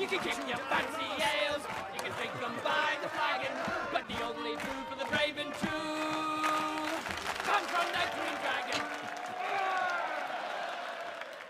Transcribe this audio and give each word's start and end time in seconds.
You 0.00 0.06
can 0.06 0.18
kick 0.20 0.48
your 0.48 0.56
fancy 0.56 1.04
ales, 1.04 1.62
you 1.94 2.00
can 2.00 2.12
drink 2.12 2.32
them 2.40 2.54
by 2.64 2.96
the 3.02 3.08
flagon, 3.10 3.52
but 3.92 4.08
the 4.08 4.24
only 4.24 4.52
food 4.56 4.86
for 4.88 4.96
the 4.98 5.04
brave 5.04 5.36
and 5.36 5.52
true 5.52 6.88
comes 7.44 7.66
from 7.66 7.86
the 7.92 8.06
Green 8.16 8.36
Dragon. 8.40 8.80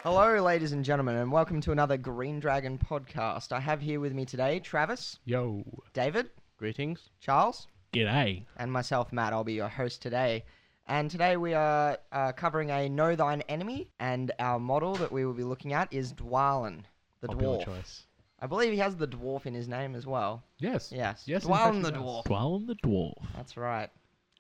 Hello, 0.03 0.43
ladies 0.43 0.73
and 0.73 0.85
gentlemen, 0.85 1.15
and 1.17 1.31
welcome 1.31 1.61
to 1.61 1.71
another 1.71 1.97
Green 1.97 2.41
Dragon 2.41 2.77
podcast. 2.77 3.53
I 3.53 3.61
have 3.61 3.81
here 3.81 4.01
with 4.01 4.15
me 4.15 4.25
today 4.25 4.59
Travis, 4.59 5.21
Yo. 5.25 5.63
David, 5.93 6.31
Greetings. 6.59 7.11
Charles, 7.21 7.69
G'day. 7.93 8.43
and 8.57 8.73
myself, 8.73 9.13
Matt. 9.13 9.33
I'll 9.33 9.45
be 9.45 9.53
your 9.55 9.69
host 9.69 10.03
today. 10.03 10.45
And 10.89 11.09
today 11.09 11.37
we 11.37 11.55
are 11.55 11.99
uh, 12.11 12.33
covering 12.33 12.71
a 12.73 12.89
Know 12.89 13.15
Thine 13.15 13.43
Enemy, 13.43 13.91
and 14.01 14.33
our 14.41 14.59
model 14.59 14.97
that 14.97 15.13
we 15.13 15.25
will 15.25 15.35
be 15.35 15.45
looking 15.45 15.73
at 15.73 15.93
is 15.93 16.13
Dwalin, 16.13 16.81
the 17.21 17.29
Popular 17.29 17.59
dwarf. 17.59 17.65
choice. 17.65 18.07
I 18.43 18.47
believe 18.47 18.73
he 18.73 18.79
has 18.79 18.97
the 18.97 19.07
dwarf 19.07 19.45
in 19.47 19.55
his 19.55 19.69
name 19.69 19.95
as 19.95 20.07
well. 20.07 20.43
Yes. 20.59 20.91
Yes, 20.91 21.25
Yes, 21.27 21.45
in 21.45 21.51
Dwalin 21.51 21.83
the 21.83 21.93
dwarf. 21.93 22.25
Dwalin 22.25 22.67
the 22.67 22.77
dwarf. 22.77 23.23
That's 23.37 23.57
right. 23.57 23.91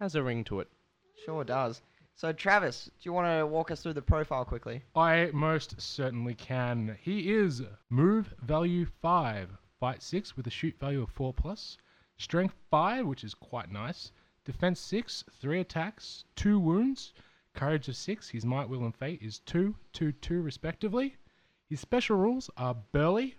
Has 0.01 0.15
a 0.15 0.23
ring 0.23 0.43
to 0.45 0.61
it. 0.61 0.69
Sure 1.25 1.45
does. 1.45 1.83
So, 2.15 2.33
Travis, 2.33 2.85
do 2.85 2.91
you 3.03 3.13
want 3.13 3.27
to 3.29 3.47
walk 3.47 3.71
us 3.71 3.83
through 3.83 3.95
the 3.95 4.03
profile 4.03 4.45
quickly? 4.45 4.83
I 4.95 5.31
most 5.33 5.81
certainly 5.81 6.35
can. 6.35 6.97
He 7.01 7.33
is 7.33 7.63
move 7.89 8.35
value 8.43 8.87
5, 9.01 9.51
fight 9.79 10.03
6 10.03 10.37
with 10.37 10.47
a 10.47 10.51
shoot 10.51 10.79
value 10.79 11.03
of 11.03 11.11
4 11.11 11.33
plus, 11.35 11.77
strength 12.19 12.55
5, 12.71 13.07
which 13.07 13.25
is 13.25 13.35
quite 13.35 13.71
nice, 13.71 14.13
defense 14.45 14.81
6, 14.81 15.25
3 15.41 15.61
attacks, 15.61 16.25
2 16.37 16.59
wounds, 16.59 17.13
courage 17.55 17.89
of 17.89 17.97
6, 17.97 18.29
his 18.29 18.45
might, 18.47 18.69
will, 18.69 18.85
and 18.85 18.95
fate 18.97 19.21
is 19.23 19.41
2, 19.41 19.75
2, 19.93 20.13
2 20.13 20.43
respectively. 20.43 21.17
His 21.69 21.81
special 21.81 22.17
rules 22.17 22.51
are 22.57 22.77
burly, 22.93 23.37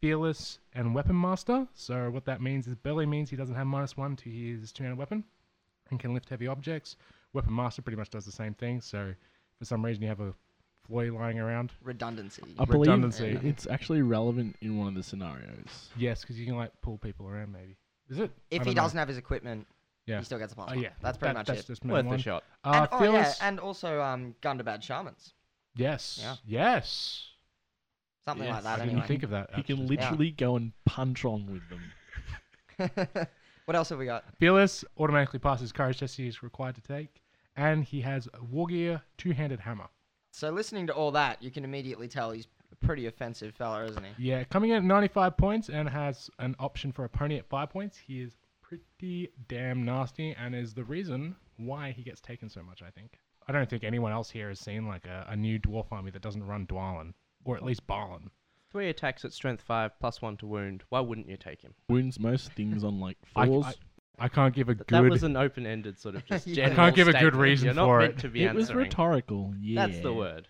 fearless, 0.00 0.58
and 0.74 0.94
weapon 0.94 1.20
master. 1.20 1.66
So, 1.74 2.10
what 2.10 2.24
that 2.26 2.40
means 2.40 2.66
is 2.66 2.74
burly 2.74 3.06
means 3.06 3.30
he 3.30 3.36
doesn't 3.36 3.54
have 3.54 3.66
minus 3.66 3.96
1 3.96 4.16
to 4.16 4.30
his 4.30 4.72
two 4.72 4.82
handed 4.84 4.98
weapon 4.98 5.24
and 5.90 5.98
can 6.00 6.14
lift 6.14 6.28
heavy 6.28 6.46
objects. 6.46 6.96
Weapon 7.32 7.54
master 7.54 7.82
pretty 7.82 7.96
much 7.96 8.10
does 8.10 8.24
the 8.24 8.32
same 8.32 8.54
thing. 8.54 8.80
So, 8.80 9.14
for 9.58 9.64
some 9.64 9.84
reason, 9.84 10.02
you 10.02 10.08
have 10.08 10.20
a 10.20 10.34
Floy 10.86 11.12
lying 11.12 11.38
around. 11.38 11.72
Redundancy. 11.84 12.42
I 12.58 12.64
believe 12.64 12.80
Redundancy. 12.80 13.38
it's 13.46 13.66
actually 13.68 14.02
relevant 14.02 14.56
in 14.60 14.76
one 14.78 14.88
of 14.88 14.94
the 14.94 15.02
scenarios. 15.02 15.90
Yes, 15.96 16.22
because 16.22 16.36
you 16.38 16.46
can 16.46 16.56
like 16.56 16.72
pull 16.82 16.98
people 16.98 17.28
around. 17.28 17.52
Maybe 17.52 17.76
is 18.08 18.18
it? 18.18 18.30
If 18.50 18.64
he 18.64 18.70
know. 18.70 18.82
doesn't 18.82 18.98
have 18.98 19.06
his 19.06 19.18
equipment, 19.18 19.68
yeah. 20.06 20.18
he 20.18 20.24
still 20.24 20.38
gets 20.38 20.52
a 20.52 20.56
plus 20.56 20.70
Oh 20.70 20.74
one. 20.74 20.82
yeah, 20.82 20.88
That's 21.00 21.16
pretty 21.16 21.34
That- 21.34 21.38
much 21.40 21.46
that's 21.46 21.60
it. 21.60 21.66
Just 21.66 21.84
Worth 21.84 22.06
one. 22.06 22.14
a 22.16 22.18
shot. 22.18 22.42
Uh, 22.64 22.70
and, 22.74 22.88
oh 22.90 23.04
yeah, 23.04 23.10
fearless. 23.12 23.38
and 23.40 23.60
also 23.60 24.00
um, 24.00 24.34
Gundabad 24.42 24.82
Shamans, 24.82 25.34
yes. 25.76 26.18
Yeah. 26.20 26.36
Yes. 26.44 27.28
Something 28.24 28.48
like 28.48 28.62
that. 28.62 28.80
I 28.80 28.84
didn't 28.84 28.90
anyway. 28.90 29.06
think 29.06 29.22
of 29.22 29.30
that. 29.30 29.50
He 29.54 29.62
can 29.62 29.80
actually. 29.82 29.96
literally 29.96 30.30
go 30.30 30.56
and 30.56 30.72
punch 30.84 31.24
on 31.24 31.46
with 31.46 31.62
them. 31.68 33.28
what 33.64 33.76
else 33.76 33.90
have 33.90 33.98
we 33.98 34.06
got? 34.06 34.24
Fearless 34.38 34.84
automatically 34.98 35.38
passes 35.38 35.72
courage 35.72 35.98
test 36.00 36.16
he 36.16 36.26
is 36.26 36.42
required 36.42 36.74
to 36.76 36.82
take, 36.82 37.22
and 37.56 37.84
he 37.84 38.00
has 38.00 38.26
a 38.28 38.38
Wargear 38.38 39.02
two-handed 39.18 39.60
hammer. 39.60 39.88
So 40.32 40.50
listening 40.50 40.86
to 40.86 40.94
all 40.94 41.10
that, 41.12 41.42
you 41.42 41.50
can 41.50 41.64
immediately 41.64 42.08
tell 42.08 42.30
he's 42.30 42.46
a 42.70 42.76
pretty 42.76 43.06
offensive 43.06 43.54
fella, 43.54 43.84
isn't 43.84 44.04
he? 44.04 44.28
Yeah, 44.28 44.44
coming 44.44 44.70
in 44.70 44.76
at 44.76 44.84
95 44.84 45.36
points 45.36 45.68
and 45.68 45.88
has 45.88 46.30
an 46.38 46.54
option 46.58 46.92
for 46.92 47.04
a 47.04 47.08
pony 47.08 47.36
at 47.36 47.48
5 47.48 47.70
points. 47.70 47.96
He 47.96 48.20
is 48.20 48.36
pretty 48.62 49.28
damn 49.48 49.84
nasty 49.84 50.34
and 50.38 50.54
is 50.54 50.74
the 50.74 50.84
reason 50.84 51.34
why 51.56 51.90
he 51.90 52.02
gets 52.02 52.20
taken 52.20 52.48
so 52.48 52.62
much, 52.62 52.82
I 52.82 52.90
think. 52.90 53.18
I 53.48 53.52
don't 53.52 53.68
think 53.68 53.82
anyone 53.82 54.12
else 54.12 54.30
here 54.30 54.48
has 54.48 54.60
seen 54.60 54.86
like 54.86 55.06
a, 55.06 55.26
a 55.28 55.36
new 55.36 55.58
dwarf 55.58 55.86
army 55.90 56.12
that 56.12 56.22
doesn't 56.22 56.46
run 56.46 56.66
Dwalin, 56.66 57.14
or 57.44 57.56
at 57.56 57.64
least 57.64 57.86
Balin. 57.86 58.30
Three 58.70 58.88
attacks 58.88 59.24
at 59.24 59.32
strength 59.32 59.62
five, 59.62 59.98
plus 59.98 60.22
one 60.22 60.36
to 60.38 60.46
wound. 60.46 60.84
Why 60.90 61.00
wouldn't 61.00 61.28
you 61.28 61.36
take 61.36 61.60
him? 61.62 61.74
Wounds 61.88 62.20
most 62.20 62.52
things 62.52 62.84
on 62.84 63.00
like 63.00 63.16
I, 63.36 63.46
fours. 63.46 63.64
I, 63.66 64.24
I 64.26 64.28
can't 64.28 64.54
give 64.54 64.68
a 64.68 64.74
Th- 64.74 64.86
good. 64.86 65.04
That 65.04 65.10
was 65.10 65.22
an 65.24 65.36
open-ended 65.36 65.98
sort 65.98 66.14
of 66.14 66.24
just. 66.26 66.46
Yeah. 66.46 66.66
I 66.66 66.68
general 66.68 66.76
can't 66.86 66.96
give 66.96 67.08
a 67.08 67.12
good 67.12 67.18
statement. 67.18 67.42
reason 67.42 67.64
You're 67.66 67.74
not 67.74 67.86
for 67.86 67.98
meant 68.00 68.14
it. 68.14 68.18
to 68.20 68.28
be 68.28 68.44
it 68.44 68.54
was 68.54 68.68
answering. 68.68 68.84
rhetorical. 68.86 69.54
Yeah. 69.60 69.86
That's 69.86 70.00
the 70.00 70.12
word. 70.12 70.46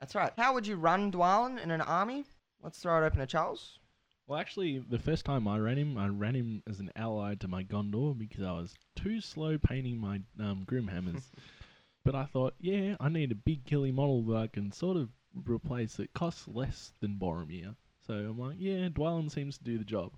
That's 0.00 0.14
right. 0.14 0.32
How 0.36 0.54
would 0.54 0.66
you 0.66 0.76
run 0.76 1.10
Dwalin 1.10 1.62
in 1.62 1.70
an 1.70 1.80
army? 1.80 2.24
Let's 2.62 2.78
throw 2.78 3.02
it 3.02 3.06
open 3.06 3.20
to 3.20 3.26
Charles. 3.26 3.78
Well, 4.26 4.38
actually, 4.38 4.84
the 4.90 4.98
first 4.98 5.24
time 5.24 5.48
I 5.48 5.58
ran 5.58 5.78
him, 5.78 5.96
I 5.96 6.08
ran 6.08 6.34
him 6.34 6.62
as 6.68 6.80
an 6.80 6.90
ally 6.94 7.34
to 7.36 7.48
my 7.48 7.64
Gondor 7.64 8.16
because 8.18 8.44
I 8.44 8.52
was 8.52 8.74
too 8.94 9.20
slow 9.22 9.56
painting 9.56 9.98
my 9.98 10.20
um, 10.38 10.66
Grimhammers. 10.70 11.22
but 12.04 12.14
I 12.14 12.26
thought, 12.26 12.54
yeah, 12.60 12.96
I 13.00 13.08
need 13.08 13.32
a 13.32 13.36
big 13.36 13.64
killy 13.64 13.90
model 13.90 14.22
that 14.24 14.36
I 14.36 14.46
can 14.48 14.70
sort 14.70 14.98
of 14.98 15.08
replace 15.46 15.94
that 15.96 16.12
costs 16.14 16.48
less 16.48 16.92
than 17.00 17.18
Boromir. 17.20 17.76
So 18.06 18.14
I'm 18.14 18.38
like, 18.38 18.56
yeah, 18.58 18.88
Dwalin 18.88 19.30
seems 19.30 19.58
to 19.58 19.64
do 19.64 19.78
the 19.78 19.84
job. 19.84 20.12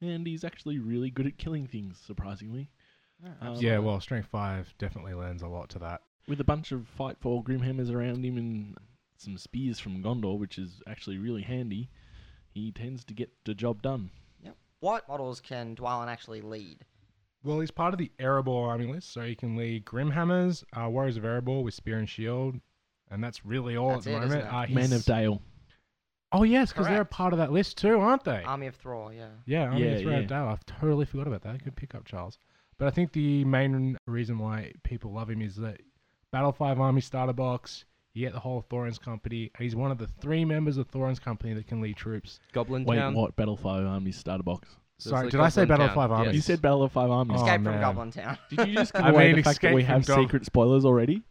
And 0.00 0.26
he's 0.26 0.44
actually 0.44 0.78
really 0.78 1.10
good 1.10 1.26
at 1.26 1.38
killing 1.38 1.66
things, 1.66 1.98
surprisingly. 2.04 2.70
Um, 3.40 3.56
yeah, 3.56 3.78
well, 3.78 4.00
strength 4.00 4.28
five 4.28 4.72
definitely 4.78 5.14
lends 5.14 5.42
a 5.42 5.48
lot 5.48 5.68
to 5.70 5.78
that. 5.80 6.02
with 6.28 6.40
a 6.40 6.44
bunch 6.44 6.70
of 6.72 6.86
fight 6.86 7.16
for 7.20 7.42
Grimhammers 7.42 7.92
around 7.92 8.24
him 8.24 8.36
and 8.36 8.76
some 9.16 9.36
spears 9.38 9.80
from 9.80 10.02
Gondor, 10.02 10.38
which 10.38 10.58
is 10.58 10.80
actually 10.86 11.18
really 11.18 11.42
handy, 11.42 11.88
he 12.52 12.70
tends 12.70 13.02
to 13.04 13.14
get 13.14 13.30
the 13.44 13.54
job 13.54 13.82
done. 13.82 14.10
Yeah. 14.42 14.52
What 14.80 15.08
models 15.08 15.40
can 15.40 15.74
Dwalin 15.74 16.08
actually 16.08 16.42
lead? 16.42 16.84
Well, 17.42 17.60
he's 17.60 17.70
part 17.70 17.94
of 17.94 17.98
the 17.98 18.12
Erebor 18.18 18.68
army 18.68 18.86
list, 18.86 19.12
so 19.12 19.22
he 19.22 19.34
can 19.34 19.56
lead 19.56 19.84
Grimhammers, 19.84 20.64
uh, 20.72 20.88
Warriors 20.88 21.16
of 21.16 21.22
Erebor 21.22 21.62
with 21.62 21.74
spear 21.74 21.98
and 21.98 22.08
shield, 22.08 22.56
and 23.10 23.22
that's 23.22 23.44
really 23.44 23.76
all 23.76 23.90
That's 23.92 24.06
at 24.06 24.12
the 24.12 24.16
it, 24.18 24.24
isn't 24.26 24.38
moment. 24.40 24.46
it? 24.68 24.70
Uh, 24.72 24.74
Man 24.74 24.88
he's- 24.88 24.92
of 25.00 25.04
Dale. 25.04 25.42
Oh 26.30 26.42
yes, 26.42 26.72
because 26.72 26.84
they're 26.86 26.96
a 26.96 26.98
Correct. 26.98 27.10
part 27.12 27.32
of 27.32 27.38
that 27.38 27.52
list 27.52 27.78
too, 27.78 27.98
aren't 27.98 28.22
they? 28.24 28.42
Army 28.44 28.66
of 28.66 28.78
Thror, 28.78 29.16
yeah. 29.16 29.28
yeah, 29.46 29.64
Army 29.64 29.80
Yeah, 29.84 29.90
of 29.92 30.02
Thread 30.02 30.22
yeah. 30.22 30.28
Dale. 30.28 30.48
I've 30.48 30.66
totally 30.66 31.06
forgot 31.06 31.26
about 31.26 31.42
that. 31.42 31.64
Good 31.64 31.74
pick 31.74 31.94
up, 31.94 32.04
Charles. 32.04 32.38
But 32.78 32.86
I 32.86 32.90
think 32.90 33.12
the 33.12 33.44
main 33.46 33.96
reason 34.06 34.38
why 34.38 34.72
people 34.84 35.10
love 35.12 35.30
him 35.30 35.40
is 35.40 35.56
that 35.56 35.80
Battle 36.30 36.52
Five 36.52 36.78
Army 36.80 37.00
starter 37.00 37.32
box. 37.32 37.86
You 38.12 38.26
get 38.26 38.34
the 38.34 38.40
whole 38.40 38.60
Thorin's 38.68 38.98
company, 38.98 39.50
and 39.54 39.62
he's 39.62 39.74
one 39.76 39.90
of 39.90 39.96
the 39.98 40.06
three 40.20 40.44
members 40.44 40.76
of 40.76 40.88
Thorin's 40.90 41.18
company 41.20 41.54
that 41.54 41.66
can 41.66 41.80
lead 41.80 41.96
troops. 41.96 42.40
Goblin 42.52 42.84
Town. 42.84 42.90
Wait, 42.94 42.98
Town. 43.00 43.14
what? 43.14 43.36
Battle 43.36 43.56
5 43.56 43.86
Army 43.86 44.10
starter 44.12 44.42
box. 44.42 44.68
So 44.98 45.10
Sorry, 45.10 45.26
it's 45.28 45.32
the 45.32 45.38
did 45.38 45.44
I 45.44 45.48
say 45.50 45.60
Goblin 45.62 45.78
Battle 45.78 45.86
Town, 45.88 45.94
Five 45.94 46.10
Armies? 46.12 46.26
yes. 46.26 46.34
You 46.34 46.40
said 46.42 46.60
Battle 46.62 46.82
of 46.82 46.92
5 46.92 47.10
Armies. 47.10 47.36
Oh, 47.40 47.44
Escape 47.44 47.54
from 47.62 47.64
man. 47.64 47.80
Goblin 47.80 48.10
Town. 48.10 48.38
Did 48.50 48.68
you 48.68 48.74
just 48.74 48.92
give 48.92 49.02
I 49.04 49.10
away 49.10 49.26
mean, 49.28 49.36
the 49.36 49.42
fact 49.44 49.60
that 49.62 49.68
Escape 49.68 49.74
we 49.76 49.82
from 49.84 49.92
have 49.94 50.06
Gob- 50.06 50.18
secret 50.20 50.44
spoilers 50.46 50.84
already? 50.84 51.22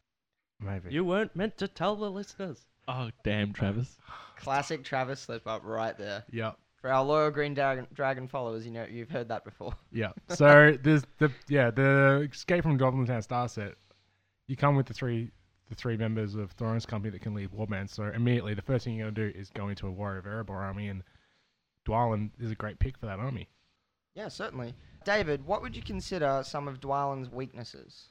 Maybe. 0.60 0.92
You 0.94 1.06
weren't 1.06 1.36
meant 1.36 1.58
to 1.58 1.68
tell 1.68 1.96
the 1.96 2.10
listeners. 2.10 2.66
Oh, 2.88 3.10
damn, 3.24 3.54
Travis. 3.54 3.98
Classic 4.38 4.84
Travis 4.84 5.20
slip 5.22 5.48
up 5.48 5.62
right 5.64 5.98
there. 5.98 6.24
Yeah. 6.32 6.54
For 6.82 6.92
our 6.92 7.04
loyal 7.04 7.32
Green 7.32 7.54
Dragon, 7.54 7.88
Dragon 7.94 8.28
followers, 8.28 8.66
you 8.66 8.72
know 8.72 8.86
you've 8.90 9.10
heard 9.10 9.30
that 9.30 9.44
before. 9.44 9.74
Yeah. 9.92 10.12
So 10.30 10.78
there's 10.82 11.04
the 11.18 11.32
yeah 11.50 11.72
the 11.72 12.28
Escape 12.32 12.64
from 12.64 12.78
Goblin 12.78 13.08
Town 13.08 13.22
star 13.24 13.50
set. 13.50 13.74
You 14.48 14.56
come 14.56 14.76
with 14.76 14.86
the 14.86 14.94
three 14.94 15.32
the 15.70 15.76
three 15.76 15.98
members 15.98 16.36
of 16.36 16.52
Thorin's 16.52 16.86
company 16.86 17.10
that 17.12 17.22
can 17.22 17.34
lead 17.34 17.50
Warbands. 17.52 17.90
So 17.90 18.04
immediately 18.04 18.54
the 18.54 18.62
first 18.62 18.86
thing 18.86 18.96
you're 18.96 19.10
gonna 19.10 19.32
do 19.32 19.38
is 19.38 19.50
go 19.50 19.70
into 19.70 19.88
a 19.88 19.92
Warrior 19.92 20.20
of 20.20 20.26
Erebor 20.26 20.56
army, 20.56 20.88
and 20.88 21.04
Dwalin 21.88 22.30
is 22.40 22.52
a 22.52 22.56
great 22.56 22.78
pick 22.78 22.96
for 22.98 23.08
that 23.08 23.20
army. 23.20 23.50
Yeah, 24.14 24.28
certainly. 24.28 24.76
David, 25.04 25.46
what 25.46 25.62
would 25.62 25.76
you 25.76 25.82
consider 25.82 26.42
some 26.46 26.68
of 26.68 26.80
Dwalin's 26.80 27.30
weaknesses? 27.32 28.10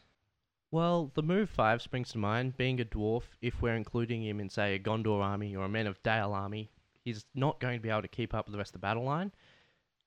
Well, 0.70 1.10
the 1.14 1.22
move 1.22 1.48
five 1.48 1.80
springs 1.80 2.10
to 2.10 2.18
mind. 2.18 2.56
Being 2.56 2.80
a 2.80 2.84
dwarf, 2.84 3.22
if 3.40 3.62
we're 3.62 3.76
including 3.76 4.24
him 4.24 4.40
in, 4.40 4.48
say, 4.50 4.74
a 4.74 4.78
Gondor 4.78 5.22
army 5.22 5.54
or 5.56 5.64
a 5.64 5.68
Men 5.68 5.86
of 5.86 6.02
Dale 6.02 6.32
army, 6.32 6.70
he's 7.04 7.24
not 7.34 7.60
going 7.60 7.78
to 7.78 7.82
be 7.82 7.88
able 7.88 8.02
to 8.02 8.08
keep 8.08 8.34
up 8.34 8.46
with 8.46 8.52
the 8.52 8.58
rest 8.58 8.70
of 8.70 8.80
the 8.80 8.86
battle 8.86 9.04
line. 9.04 9.32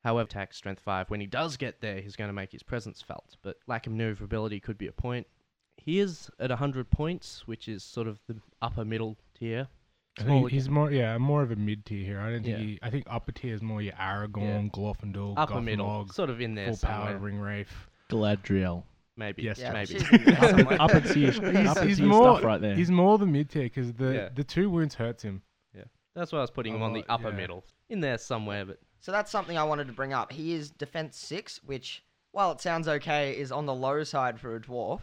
However, 0.03 0.25
attack 0.28 0.53
strength 0.53 0.81
five. 0.81 1.09
When 1.09 1.20
he 1.22 1.28
does 1.28 1.58
get 1.58 1.81
there, 1.81 2.00
he's 2.02 2.16
going 2.16 2.30
to 2.30 2.34
make 2.34 2.52
his 2.52 2.64
presence 2.64 3.02
felt. 3.02 3.36
But 3.42 3.58
lack 3.68 3.86
of 3.88 3.94
maneuverability 3.94 4.59
could 4.59 4.78
be 4.78 4.88
a 4.88 4.92
point. 4.94 5.28
He 5.78 6.00
is 6.00 6.30
at 6.40 6.50
100 6.50 6.90
points, 6.91 7.47
which 7.47 7.68
is 7.68 7.84
sort 7.84 8.08
of 8.08 8.20
the 8.28 8.36
upper 8.62 8.84
middle 8.86 9.18
tier. 9.38 9.68
I 10.18 10.24
Small 10.24 10.40
think 10.41 10.52
he's 10.52 10.66
again. 10.66 10.74
more 10.74 10.91
yeah 10.91 11.18
more 11.18 11.41
of 11.41 11.52
a 11.52 11.56
mid 11.56 11.86
tier 11.86 12.03
here. 12.06 12.20
I 12.20 12.31
don't 12.31 12.44
think 12.44 12.58
Yeah. 12.58 12.64
he, 12.66 12.80
I 12.81 12.90
think 12.90 13.06
upper 13.09 13.31
tier 13.31 13.53
is 13.53 13.62
more 13.62 13.82
your 13.82 13.94
Aragorn, 13.94 14.70
Glorfindel, 14.72 15.35
upper 15.38 15.62
middle, 15.62 15.85
Gothmog, 15.85 16.14
sort 16.14 16.29
of 16.29 16.41
in 16.41 16.55
there 16.55 16.66
full 16.67 16.76
somewhere. 16.76 17.08
powered 17.12 17.22
Ring 17.22 17.40
Wraith. 17.40 17.72
Galadriel. 18.09 18.84
Maybe. 19.19 19.43
Yes, 19.43 19.59
Yeah, 19.59 19.73
maybe. 19.73 19.85
she's 19.99 20.09
in 20.11 20.23
there 20.25 20.49
somewhere. 20.49 20.81
Upper 20.81 21.01
tier, 21.01 21.29
upper 21.67 21.85
he's 21.85 21.97
tier 21.97 22.05
more 22.07 22.35
stuff 22.37 22.43
right 22.45 22.61
there. 22.61 22.75
he's 22.75 22.89
more 22.89 23.17
the 23.17 23.25
mid 23.27 23.49
tier 23.49 23.63
because 23.63 23.93
the 23.93 24.13
Yeah. 24.13 24.29
the 24.33 24.43
two 24.43 24.69
wounds 24.69 24.95
hurts 24.95 25.21
him. 25.23 25.41
Yeah. 25.75 25.83
That's 26.16 26.31
why 26.31 26.39
I 26.39 26.41
was 26.41 26.51
putting 26.51 26.73
him 26.73 26.81
on 26.81 26.93
the 26.93 26.99
lot, 27.01 27.09
upper 27.09 27.29
yeah. 27.29 27.35
middle. 27.35 27.66
In 27.89 27.99
there 27.99 28.17
somewhere, 28.17 28.66
but 28.66 28.79
So 29.01 29.11
that's 29.11 29.29
something 29.29 29.57
I 29.57 29.63
wanted 29.63 29.87
to 29.87 29.93
bring 29.93 30.13
up. 30.13 30.31
He 30.31 30.53
is 30.53 30.69
defense 30.71 31.17
six, 31.17 31.61
which, 31.63 32.03
while 32.31 32.51
it 32.51 32.61
sounds 32.61 32.87
okay, 32.87 33.37
is 33.37 33.51
on 33.51 33.66
the 33.66 33.73
low 33.75 34.03
side 34.03 34.39
for 34.39 34.55
a 34.55 34.59
dwarf. 34.59 35.01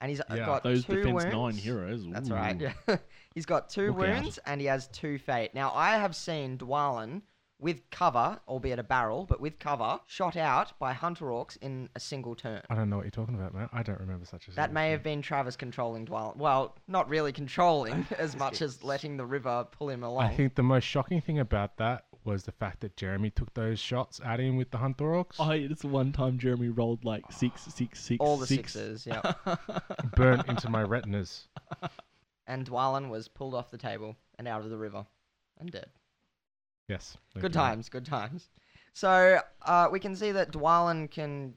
And 0.00 0.08
he's 0.08 0.20
uh, 0.20 0.24
Yeah, 0.30 0.46
got 0.46 0.62
Those 0.62 0.84
two 0.86 1.02
defense 1.02 1.24
wounds. 1.24 1.56
9 1.56 1.62
heroes. 1.62 2.06
That's 2.10 2.30
ooh. 2.30 2.34
right. 2.34 2.58
Yeah. 2.88 2.96
he's 3.34 3.44
got 3.46 3.68
two 3.68 3.92
Look 3.92 4.08
out. 4.08 4.22
wounds 4.22 4.38
and 4.46 4.60
he 4.60 4.66
has 4.68 4.88
two 4.88 5.18
fate. 5.18 5.54
Now 5.54 5.72
I 5.74 5.90
have 5.98 6.16
seen 6.16 6.56
Dwalin 6.56 7.20
with 7.60 7.88
cover, 7.90 8.40
albeit 8.48 8.78
a 8.78 8.82
barrel, 8.82 9.26
but 9.26 9.40
with 9.40 9.58
cover, 9.58 10.00
shot 10.06 10.36
out 10.36 10.78
by 10.78 10.92
hunter 10.92 11.26
orcs 11.26 11.56
in 11.60 11.88
a 11.94 12.00
single 12.00 12.34
turn. 12.34 12.62
I 12.70 12.74
don't 12.74 12.88
know 12.90 12.96
what 12.96 13.04
you're 13.04 13.10
talking 13.10 13.34
about, 13.34 13.54
man. 13.54 13.68
I 13.72 13.82
don't 13.82 14.00
remember 14.00 14.24
such 14.24 14.44
a 14.44 14.46
thing. 14.46 14.54
That 14.56 14.72
may 14.72 14.90
have 14.90 15.02
been 15.02 15.22
Travis 15.22 15.56
controlling 15.56 16.06
Dwalin. 16.06 16.36
Well, 16.36 16.76
not 16.88 17.08
really 17.08 17.32
controlling 17.32 18.06
as 18.18 18.36
much 18.36 18.62
as 18.62 18.82
letting 18.82 19.16
the 19.16 19.26
river 19.26 19.66
pull 19.70 19.88
him 19.90 20.02
along. 20.02 20.24
I 20.24 20.34
think 20.34 20.54
the 20.54 20.62
most 20.62 20.84
shocking 20.84 21.20
thing 21.20 21.38
about 21.38 21.76
that 21.76 22.04
was 22.24 22.44
the 22.44 22.52
fact 22.52 22.80
that 22.80 22.96
Jeremy 22.96 23.30
took 23.30 23.52
those 23.54 23.78
shots 23.78 24.20
at 24.24 24.40
him 24.40 24.56
with 24.56 24.70
the 24.70 24.78
Hunter 24.78 25.04
Orcs. 25.04 25.36
Oh, 25.38 25.50
it's 25.50 25.82
the 25.82 25.88
one 25.88 26.12
time 26.12 26.38
Jeremy 26.38 26.68
rolled 26.68 27.04
like 27.04 27.24
six, 27.30 27.62
six, 27.74 28.00
six, 28.00 28.18
All 28.20 28.36
the 28.36 28.46
six. 28.46 28.72
sixes, 28.72 29.06
yeah. 29.06 29.32
burnt 30.16 30.48
into 30.48 30.68
my 30.68 30.82
retinas. 30.82 31.48
and 32.46 32.68
Dwalin 32.68 33.08
was 33.08 33.28
pulled 33.28 33.54
off 33.54 33.70
the 33.70 33.78
table 33.78 34.16
and 34.38 34.46
out 34.48 34.62
of 34.62 34.70
the 34.70 34.76
river 34.76 35.06
and 35.58 35.70
dead. 35.70 35.86
Yes. 36.90 37.16
Good 37.34 37.44
you. 37.44 37.48
times, 37.60 37.88
good 37.88 38.04
times. 38.04 38.48
So 38.92 39.40
uh, 39.62 39.88
we 39.92 40.00
can 40.00 40.16
see 40.16 40.32
that 40.32 40.52
Dwalin 40.52 41.08
can 41.08 41.54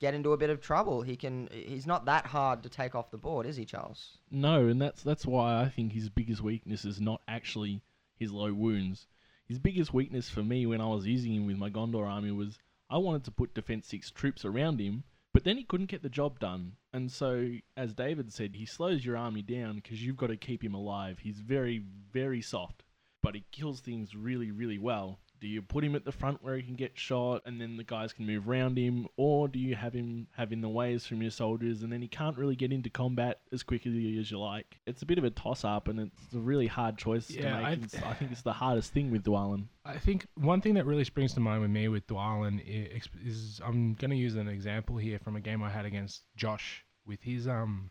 get 0.00 0.14
into 0.14 0.32
a 0.32 0.36
bit 0.36 0.50
of 0.50 0.60
trouble. 0.60 1.02
He 1.02 1.14
can. 1.14 1.48
He's 1.52 1.86
not 1.86 2.06
that 2.06 2.26
hard 2.26 2.64
to 2.64 2.68
take 2.68 2.96
off 2.96 3.12
the 3.12 3.16
board, 3.16 3.46
is 3.46 3.56
he, 3.56 3.64
Charles? 3.64 4.18
No, 4.30 4.66
and 4.66 4.82
that's 4.82 5.02
that's 5.04 5.24
why 5.24 5.62
I 5.62 5.68
think 5.68 5.92
his 5.92 6.08
biggest 6.08 6.42
weakness 6.42 6.84
is 6.84 7.00
not 7.00 7.22
actually 7.28 7.80
his 8.16 8.32
low 8.32 8.52
wounds. 8.52 9.06
His 9.46 9.60
biggest 9.60 9.94
weakness 9.94 10.28
for 10.28 10.42
me 10.42 10.66
when 10.66 10.80
I 10.80 10.88
was 10.88 11.06
using 11.06 11.34
him 11.34 11.46
with 11.46 11.58
my 11.58 11.70
Gondor 11.70 12.08
army 12.08 12.32
was 12.32 12.58
I 12.90 12.98
wanted 12.98 13.24
to 13.24 13.30
put 13.30 13.54
defense 13.54 13.86
six 13.86 14.10
troops 14.10 14.44
around 14.44 14.80
him, 14.80 15.04
but 15.32 15.44
then 15.44 15.56
he 15.56 15.64
couldn't 15.64 15.90
get 15.90 16.02
the 16.02 16.08
job 16.08 16.40
done. 16.40 16.72
And 16.92 17.10
so, 17.10 17.52
as 17.76 17.94
David 17.94 18.32
said, 18.32 18.56
he 18.56 18.66
slows 18.66 19.04
your 19.04 19.16
army 19.16 19.42
down 19.42 19.76
because 19.76 20.04
you've 20.04 20.16
got 20.16 20.26
to 20.26 20.36
keep 20.36 20.64
him 20.64 20.74
alive. 20.74 21.20
He's 21.20 21.38
very, 21.38 21.84
very 22.12 22.42
soft, 22.42 22.82
but 23.22 23.34
he 23.34 23.44
kills 23.52 23.80
things 23.80 24.14
really, 24.14 24.50
really 24.50 24.78
well. 24.78 25.18
Do 25.40 25.48
you 25.48 25.60
put 25.60 25.82
him 25.82 25.96
at 25.96 26.04
the 26.04 26.12
front 26.12 26.40
where 26.40 26.54
he 26.56 26.62
can 26.62 26.76
get 26.76 26.92
shot 26.96 27.42
and 27.46 27.60
then 27.60 27.76
the 27.76 27.82
guys 27.82 28.12
can 28.12 28.26
move 28.26 28.48
around 28.48 28.76
him, 28.78 29.08
or 29.16 29.48
do 29.48 29.58
you 29.58 29.74
have 29.74 29.92
him 29.92 30.28
having 30.36 30.60
the 30.60 30.68
waves 30.68 31.04
from 31.04 31.20
your 31.20 31.32
soldiers 31.32 31.82
and 31.82 31.92
then 31.92 32.00
he 32.00 32.06
can't 32.06 32.38
really 32.38 32.54
get 32.54 32.72
into 32.72 32.88
combat 32.88 33.40
as 33.52 33.64
quickly 33.64 34.18
as 34.20 34.30
you 34.30 34.38
like? 34.38 34.78
It's 34.86 35.02
a 35.02 35.06
bit 35.06 35.18
of 35.18 35.24
a 35.24 35.30
toss 35.30 35.64
up 35.64 35.88
and 35.88 35.98
it's 35.98 36.32
a 36.34 36.38
really 36.38 36.68
hard 36.68 36.96
choice 36.96 37.28
Yeah, 37.28 37.56
to 37.56 37.56
make. 37.56 38.04
I- 38.04 38.10
I 38.10 38.14
think 38.14 38.30
it's 38.30 38.42
the 38.42 38.52
hardest 38.52 38.92
thing 38.92 39.10
with 39.10 39.24
Dwalin. 39.24 39.64
I 39.84 39.98
think 39.98 40.26
one 40.36 40.60
thing 40.60 40.74
that 40.74 40.86
really 40.86 41.02
springs 41.02 41.34
to 41.34 41.40
mind 41.40 41.60
with 41.60 41.70
me 41.70 41.88
with 41.88 42.06
Dwalin 42.06 42.60
i- 42.60 42.94
ex- 42.94 43.08
is 43.24 43.60
I'm 43.64 43.94
going 43.94 44.12
to 44.12 44.16
use 44.16 44.36
an 44.36 44.46
example 44.46 44.96
here 44.96 45.18
from 45.18 45.34
a 45.34 45.40
game 45.40 45.60
I 45.60 45.70
had 45.70 45.84
against 45.86 46.22
Josh 46.36 46.84
with 47.04 47.20
his 47.22 47.48
um 47.48 47.90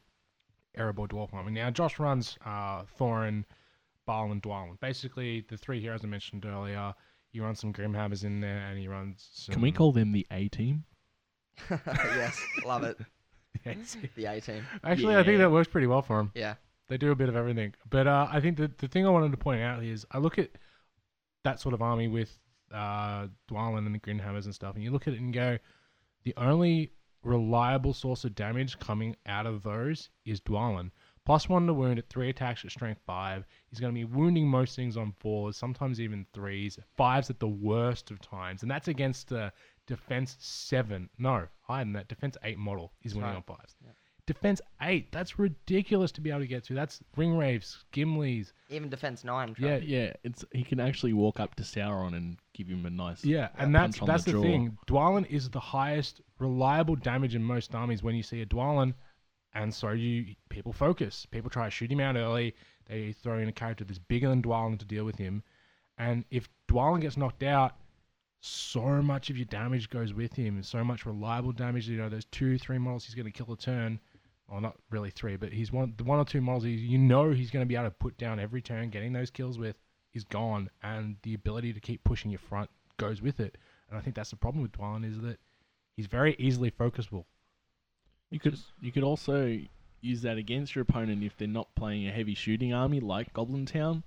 Erebor 0.77 1.09
Dwarf 1.09 1.33
army. 1.33 1.51
Now, 1.51 1.69
Josh 1.69 1.99
runs 1.99 2.37
uh, 2.45 2.83
Thorin, 2.97 3.43
Baal, 4.05 4.31
and 4.31 4.41
Dwalin. 4.41 4.79
Basically, 4.79 5.45
the 5.49 5.57
three 5.57 5.81
heroes 5.81 6.01
I 6.03 6.07
mentioned 6.07 6.45
earlier. 6.45 6.93
He 7.31 7.39
runs 7.39 7.59
some 7.59 7.71
Grimhammers 7.71 8.23
in 8.23 8.41
there, 8.41 8.57
and 8.57 8.77
he 8.77 8.87
runs 8.87 9.29
some. 9.31 9.53
Can 9.53 9.61
we 9.61 9.71
call 9.71 9.91
them 9.91 10.11
the 10.11 10.27
A 10.31 10.47
team? 10.49 10.83
yes, 11.69 12.41
love 12.65 12.83
it. 12.83 12.97
Yes. 13.65 13.97
The 14.15 14.25
A 14.25 14.39
team. 14.39 14.65
Actually, 14.81 15.17
I 15.17 15.23
think 15.23 15.37
that 15.39 15.51
works 15.51 15.67
pretty 15.67 15.85
well 15.85 16.01
for 16.01 16.21
him. 16.21 16.31
Yeah. 16.33 16.55
They 16.87 16.97
do 16.97 17.11
a 17.11 17.15
bit 17.15 17.27
of 17.27 17.35
everything. 17.35 17.73
But 17.89 18.07
uh, 18.07 18.27
I 18.31 18.39
think 18.39 18.57
the 18.57 18.71
the 18.77 18.87
thing 18.87 19.05
I 19.05 19.09
wanted 19.09 19.31
to 19.31 19.37
point 19.37 19.61
out 19.61 19.83
is 19.83 20.05
I 20.09 20.19
look 20.19 20.39
at 20.39 20.51
that 21.43 21.59
sort 21.59 21.73
of 21.73 21.81
army 21.81 22.07
with 22.07 22.37
uh, 22.73 23.27
Dwalin 23.49 23.85
and 23.85 23.93
the 23.93 23.99
Grimhammers 23.99 24.45
and 24.45 24.55
stuff, 24.55 24.75
and 24.75 24.83
you 24.83 24.89
look 24.89 25.05
at 25.07 25.13
it 25.13 25.19
and 25.19 25.33
go, 25.33 25.57
the 26.23 26.33
only 26.37 26.93
reliable 27.23 27.93
source 27.93 28.23
of 28.23 28.35
damage 28.35 28.79
coming 28.79 29.15
out 29.25 29.45
of 29.45 29.63
those 29.63 30.09
is 30.25 30.39
Dwalin. 30.41 30.91
Plus 31.25 31.47
one 31.47 31.67
to 31.67 31.73
wound 31.73 31.99
at 31.99 32.09
three 32.09 32.29
attacks 32.29 32.65
at 32.65 32.71
strength 32.71 33.01
five. 33.05 33.45
He's 33.71 33.79
going 33.79 33.93
to 33.93 33.97
be 33.97 34.03
wounding 34.03 34.47
most 34.47 34.75
things 34.75 34.97
on 34.97 35.13
fours, 35.19 35.55
sometimes 35.55 36.01
even 36.01 36.25
threes, 36.33 36.77
fives 36.97 37.29
at 37.29 37.39
the 37.39 37.47
worst 37.47 38.11
of 38.11 38.19
times, 38.19 38.63
and 38.63 38.69
that's 38.69 38.89
against 38.89 39.31
a 39.31 39.53
defense 39.87 40.35
seven. 40.39 41.09
No, 41.17 41.47
higher 41.61 41.85
than 41.85 41.93
that. 41.93 42.09
Defense 42.09 42.37
eight 42.43 42.57
model 42.57 42.91
is 43.03 43.15
winning 43.15 43.29
right. 43.29 43.37
on 43.37 43.43
fives. 43.43 43.75
Yep. 43.83 43.95
Defense 44.27 44.61
eight. 44.81 45.09
That's 45.13 45.39
ridiculous 45.39 46.11
to 46.11 46.21
be 46.21 46.29
able 46.29 46.41
to 46.41 46.47
get 46.47 46.65
to. 46.65 46.73
That's 46.73 47.01
ring 47.15 47.37
wraiths, 47.37 47.85
Gimlis. 47.93 48.51
Even 48.69 48.89
defense 48.89 49.23
nine. 49.23 49.55
Yeah, 49.57 49.69
Trump. 49.69 49.83
Yeah, 49.87 50.13
it's 50.23 50.43
he 50.51 50.63
can 50.63 50.81
actually 50.81 51.13
walk 51.13 51.39
up 51.39 51.55
to 51.55 51.63
Sauron 51.63 52.15
and 52.15 52.37
give 52.53 52.67
him 52.67 52.85
a 52.85 52.89
nice 52.89 53.23
Yeah, 53.23 53.49
and 53.57 53.73
punch 53.73 53.93
that's 53.93 54.01
on 54.01 54.07
that's 54.07 54.23
the 54.25 54.33
the, 54.33 54.41
thing. 54.41 54.77
Dwalin 54.85 55.25
is 55.29 55.49
the 55.49 55.59
highest 55.61 56.21
reliable 56.39 56.95
damage 56.97 57.35
in 57.35 57.43
most 57.43 57.73
armies 57.73 58.03
when 58.03 58.15
you 58.15 58.23
see 58.23 58.41
a 58.41 58.45
Dwalin, 58.45 58.93
and 59.53 59.73
so 59.73 59.91
you 59.91 60.35
people 60.49 60.73
focus. 60.73 61.25
People 61.31 61.49
try 61.49 61.65
to 61.65 61.71
shoot 61.71 61.89
him 61.89 62.01
out 62.01 62.17
early. 62.17 62.53
They 62.91 63.13
throw 63.13 63.37
in 63.39 63.47
a 63.47 63.53
character 63.53 63.85
that's 63.85 63.99
bigger 63.99 64.27
than 64.27 64.41
Dwalin 64.43 64.77
to 64.77 64.85
deal 64.85 65.05
with 65.05 65.17
him, 65.17 65.43
and 65.97 66.25
if 66.29 66.49
Dwalin 66.67 66.99
gets 66.99 67.15
knocked 67.15 67.41
out, 67.41 67.77
so 68.41 68.81
much 69.01 69.29
of 69.29 69.37
your 69.37 69.45
damage 69.45 69.89
goes 69.89 70.13
with 70.13 70.33
him. 70.33 70.61
So 70.61 70.83
much 70.83 71.05
reliable 71.05 71.53
damage. 71.53 71.87
You 71.87 71.97
know, 71.97 72.09
there's 72.09 72.25
two, 72.25 72.57
three 72.57 72.79
models 72.79 73.05
he's 73.05 73.15
going 73.15 73.31
to 73.31 73.31
kill 73.31 73.53
a 73.53 73.57
turn. 73.57 73.99
Well, 74.49 74.59
not 74.59 74.75
really 74.89 75.11
three, 75.11 75.37
but 75.37 75.53
he's 75.53 75.71
one 75.71 75.93
the 75.95 76.03
one 76.03 76.19
or 76.19 76.25
two 76.25 76.41
models 76.41 76.65
you 76.65 76.97
know 76.97 77.31
he's 77.31 77.51
going 77.51 77.63
to 77.63 77.67
be 77.67 77.75
able 77.75 77.85
to 77.85 77.91
put 77.91 78.17
down 78.17 78.39
every 78.39 78.61
turn, 78.61 78.89
getting 78.89 79.13
those 79.13 79.29
kills 79.29 79.57
with 79.57 79.77
is 80.13 80.25
gone, 80.25 80.69
and 80.83 81.15
the 81.23 81.33
ability 81.33 81.71
to 81.71 81.79
keep 81.79 82.03
pushing 82.03 82.29
your 82.29 82.39
front 82.39 82.69
goes 82.97 83.21
with 83.21 83.39
it. 83.39 83.57
And 83.89 83.97
I 83.97 84.01
think 84.01 84.15
that's 84.15 84.31
the 84.31 84.35
problem 84.35 84.61
with 84.61 84.73
Dwalin 84.73 85.09
is 85.09 85.21
that 85.21 85.39
he's 85.95 86.07
very 86.07 86.35
easily 86.37 86.71
focusable. 86.71 87.23
You 88.31 88.39
could 88.39 88.59
you 88.81 88.91
could 88.91 89.03
also 89.03 89.59
use 90.01 90.21
that 90.23 90.37
against 90.37 90.75
your 90.75 90.83
opponent 90.83 91.23
if 91.23 91.37
they're 91.37 91.47
not 91.47 91.75
playing 91.75 92.07
a 92.07 92.11
heavy 92.11 92.33
shooting 92.33 92.73
army 92.73 92.99
like 92.99 93.33
Goblin 93.33 93.65
Town, 93.65 94.03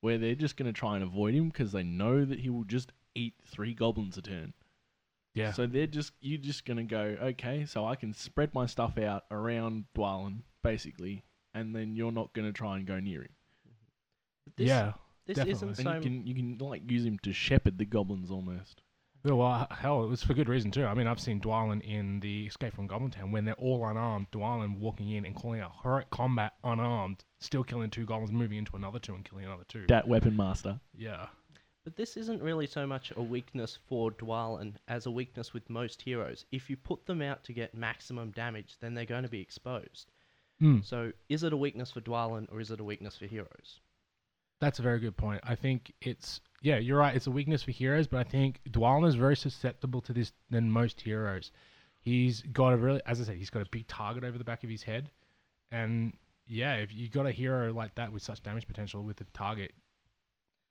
where 0.00 0.18
they're 0.18 0.34
just 0.34 0.56
going 0.56 0.72
to 0.72 0.78
try 0.78 0.94
and 0.94 1.04
avoid 1.04 1.34
him 1.34 1.48
because 1.48 1.72
they 1.72 1.82
know 1.82 2.24
that 2.24 2.40
he 2.40 2.50
will 2.50 2.64
just 2.64 2.92
eat 3.14 3.34
three 3.46 3.74
goblins 3.74 4.16
a 4.16 4.22
turn. 4.22 4.52
Yeah. 5.34 5.52
So 5.52 5.66
they're 5.66 5.88
just 5.88 6.12
you're 6.20 6.38
just 6.38 6.64
going 6.64 6.76
to 6.76 6.84
go 6.84 7.16
okay, 7.28 7.66
so 7.66 7.86
I 7.86 7.96
can 7.96 8.14
spread 8.14 8.54
my 8.54 8.66
stuff 8.66 8.98
out 8.98 9.24
around 9.30 9.86
Dwalin 9.96 10.42
basically, 10.62 11.24
and 11.54 11.74
then 11.74 11.96
you're 11.96 12.12
not 12.12 12.32
going 12.32 12.46
to 12.46 12.52
try 12.52 12.76
and 12.76 12.86
go 12.86 13.00
near 13.00 13.22
him. 13.22 13.32
This, 14.56 14.68
yeah. 14.68 14.92
this 15.26 15.36
definitely. 15.36 15.70
isn't 15.70 15.84
so. 15.84 15.94
you 15.94 16.00
can 16.00 16.26
you 16.26 16.34
can 16.34 16.58
like 16.58 16.88
use 16.88 17.04
him 17.04 17.18
to 17.24 17.32
shepherd 17.32 17.78
the 17.78 17.84
goblins 17.84 18.30
almost. 18.30 18.82
Yeah, 19.24 19.32
well, 19.32 19.66
hell, 19.70 20.04
it 20.04 20.08
was 20.08 20.22
for 20.22 20.34
good 20.34 20.50
reason 20.50 20.70
too. 20.70 20.84
I 20.84 20.92
mean, 20.92 21.06
I've 21.06 21.20
seen 21.20 21.40
Dwalin 21.40 21.80
in 21.80 22.20
the 22.20 22.46
Escape 22.46 22.74
from 22.74 22.86
Goblin 22.86 23.10
Town 23.10 23.32
when 23.32 23.46
they're 23.46 23.54
all 23.54 23.86
unarmed. 23.86 24.26
Dwalin 24.30 24.78
walking 24.78 25.10
in 25.10 25.24
and 25.24 25.34
calling 25.34 25.60
out 25.60 25.72
heroic 25.82 26.10
combat 26.10 26.52
unarmed, 26.62 27.24
still 27.38 27.64
killing 27.64 27.88
two 27.88 28.04
goblins, 28.04 28.32
moving 28.32 28.58
into 28.58 28.76
another 28.76 28.98
two 28.98 29.14
and 29.14 29.24
killing 29.24 29.46
another 29.46 29.64
two. 29.66 29.86
Dat 29.86 30.06
weapon 30.06 30.36
master. 30.36 30.78
yeah. 30.96 31.26
But 31.84 31.96
this 31.96 32.16
isn't 32.16 32.42
really 32.42 32.66
so 32.66 32.86
much 32.86 33.12
a 33.14 33.22
weakness 33.22 33.78
for 33.88 34.10
Dwalin 34.10 34.74
as 34.88 35.04
a 35.04 35.10
weakness 35.10 35.52
with 35.52 35.68
most 35.68 36.00
heroes. 36.00 36.46
If 36.50 36.70
you 36.70 36.78
put 36.78 37.04
them 37.04 37.20
out 37.20 37.44
to 37.44 37.52
get 37.52 37.74
maximum 37.74 38.30
damage, 38.30 38.76
then 38.80 38.94
they're 38.94 39.04
going 39.04 39.24
to 39.24 39.28
be 39.28 39.42
exposed. 39.42 40.10
Hmm. 40.60 40.80
So, 40.82 41.12
is 41.28 41.42
it 41.42 41.52
a 41.52 41.58
weakness 41.58 41.90
for 41.90 42.00
Dwalin 42.00 42.50
or 42.50 42.60
is 42.60 42.70
it 42.70 42.80
a 42.80 42.84
weakness 42.84 43.18
for 43.18 43.26
heroes? 43.26 43.80
That's 44.60 44.78
a 44.78 44.82
very 44.82 45.00
good 45.00 45.16
point. 45.16 45.40
I 45.44 45.54
think 45.54 45.92
it's 46.00 46.40
yeah, 46.62 46.78
you're 46.78 46.98
right. 46.98 47.14
It's 47.14 47.26
a 47.26 47.30
weakness 47.30 47.62
for 47.62 47.70
heroes, 47.72 48.06
but 48.06 48.18
I 48.18 48.24
think 48.24 48.60
Dwalin 48.70 49.06
is 49.06 49.14
very 49.14 49.36
susceptible 49.36 50.00
to 50.02 50.12
this 50.14 50.32
than 50.48 50.70
most 50.70 51.00
heroes. 51.00 51.50
He's 52.00 52.40
got 52.42 52.72
a 52.72 52.76
really, 52.76 53.00
as 53.06 53.20
I 53.20 53.24
said, 53.24 53.36
he's 53.36 53.50
got 53.50 53.62
a 53.62 53.68
big 53.70 53.86
target 53.88 54.24
over 54.24 54.38
the 54.38 54.44
back 54.44 54.64
of 54.64 54.70
his 54.70 54.82
head, 54.82 55.10
and 55.70 56.14
yeah, 56.46 56.74
if 56.76 56.92
you 56.94 57.08
got 57.08 57.26
a 57.26 57.30
hero 57.30 57.72
like 57.72 57.94
that 57.96 58.12
with 58.12 58.22
such 58.22 58.42
damage 58.42 58.66
potential 58.66 59.02
with 59.02 59.20
a 59.20 59.24
target, 59.34 59.72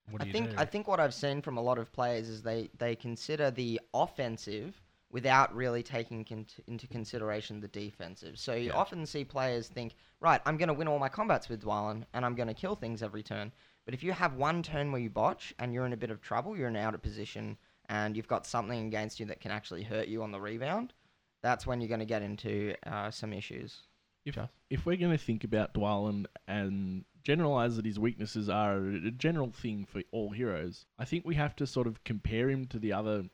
what 0.09 0.19
do 0.21 0.23
I 0.23 0.27
you 0.27 0.33
think 0.33 0.49
do? 0.51 0.55
I 0.57 0.65
think 0.65 0.87
what 0.87 0.99
I've 0.99 1.13
seen 1.13 1.41
from 1.41 1.57
a 1.57 1.61
lot 1.61 1.77
of 1.77 1.91
players 1.91 2.29
is 2.29 2.41
they 2.41 2.69
they 2.77 2.95
consider 2.95 3.51
the 3.51 3.79
offensive 3.93 4.81
without 5.11 5.53
really 5.55 5.83
taking 5.83 6.25
con- 6.25 6.47
into 6.65 6.87
consideration 6.87 7.59
the 7.59 7.67
defensive. 7.67 8.39
So 8.39 8.55
you 8.55 8.69
Yeah. 8.69 8.73
often 8.73 9.05
see 9.05 9.23
players 9.23 9.67
think, 9.67 9.93
right, 10.19 10.41
I'm 10.43 10.57
going 10.57 10.69
to 10.69 10.73
win 10.73 10.87
all 10.87 10.97
my 10.97 11.07
combats 11.09 11.49
with 11.49 11.61
Dwalin 11.61 12.03
and 12.15 12.25
I'm 12.25 12.33
going 12.33 12.47
to 12.47 12.53
kill 12.55 12.75
things 12.75 13.03
every 13.03 13.21
turn. 13.21 13.51
But 13.85 13.93
if 13.93 14.03
you 14.03 14.13
have 14.13 14.35
one 14.35 14.63
turn 14.63 14.91
where 14.91 15.01
you 15.01 15.09
botch 15.09 15.53
and 15.59 15.73
you're 15.73 15.85
in 15.85 15.93
a 15.93 15.97
bit 15.97 16.11
of 16.11 16.21
trouble, 16.21 16.57
you're 16.57 16.69
in 16.69 16.75
an 16.75 16.83
out 16.83 16.95
of 16.95 17.01
position 17.01 17.57
and 17.89 18.15
you've 18.15 18.27
got 18.27 18.45
something 18.45 18.87
against 18.87 19.19
you 19.19 19.25
that 19.27 19.41
can 19.41 19.51
actually 19.51 19.83
hurt 19.83 20.07
you 20.07 20.23
on 20.23 20.31
the 20.31 20.39
rebound, 20.39 20.93
that's 21.41 21.67
when 21.67 21.81
you're 21.81 21.89
going 21.89 21.99
to 21.99 22.05
get 22.05 22.21
into 22.21 22.75
uh, 22.87 23.11
some 23.11 23.33
issues. 23.33 23.81
If 24.25 24.35
Just. 24.35 24.53
if 24.69 24.85
we're 24.85 24.95
going 24.95 25.11
to 25.11 25.17
think 25.17 25.43
about 25.43 25.73
Dwalin 25.73 26.25
and 26.47 27.03
generalize 27.23 27.75
that 27.75 27.85
his 27.85 27.99
weaknesses 27.99 28.47
are 28.47 28.77
a 28.77 29.11
general 29.11 29.51
thing 29.51 29.85
for 29.85 30.01
all 30.11 30.29
heroes, 30.29 30.85
I 30.97 31.03
think 31.03 31.25
we 31.25 31.35
have 31.35 31.55
to 31.57 31.67
sort 31.67 31.87
of 31.87 32.03
compare 32.05 32.49
him 32.49 32.65
to 32.67 32.79
the 32.79 32.93
other 32.93 33.25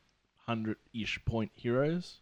hundred-ish 0.48 1.24
point 1.26 1.52
heroes. 1.54 2.22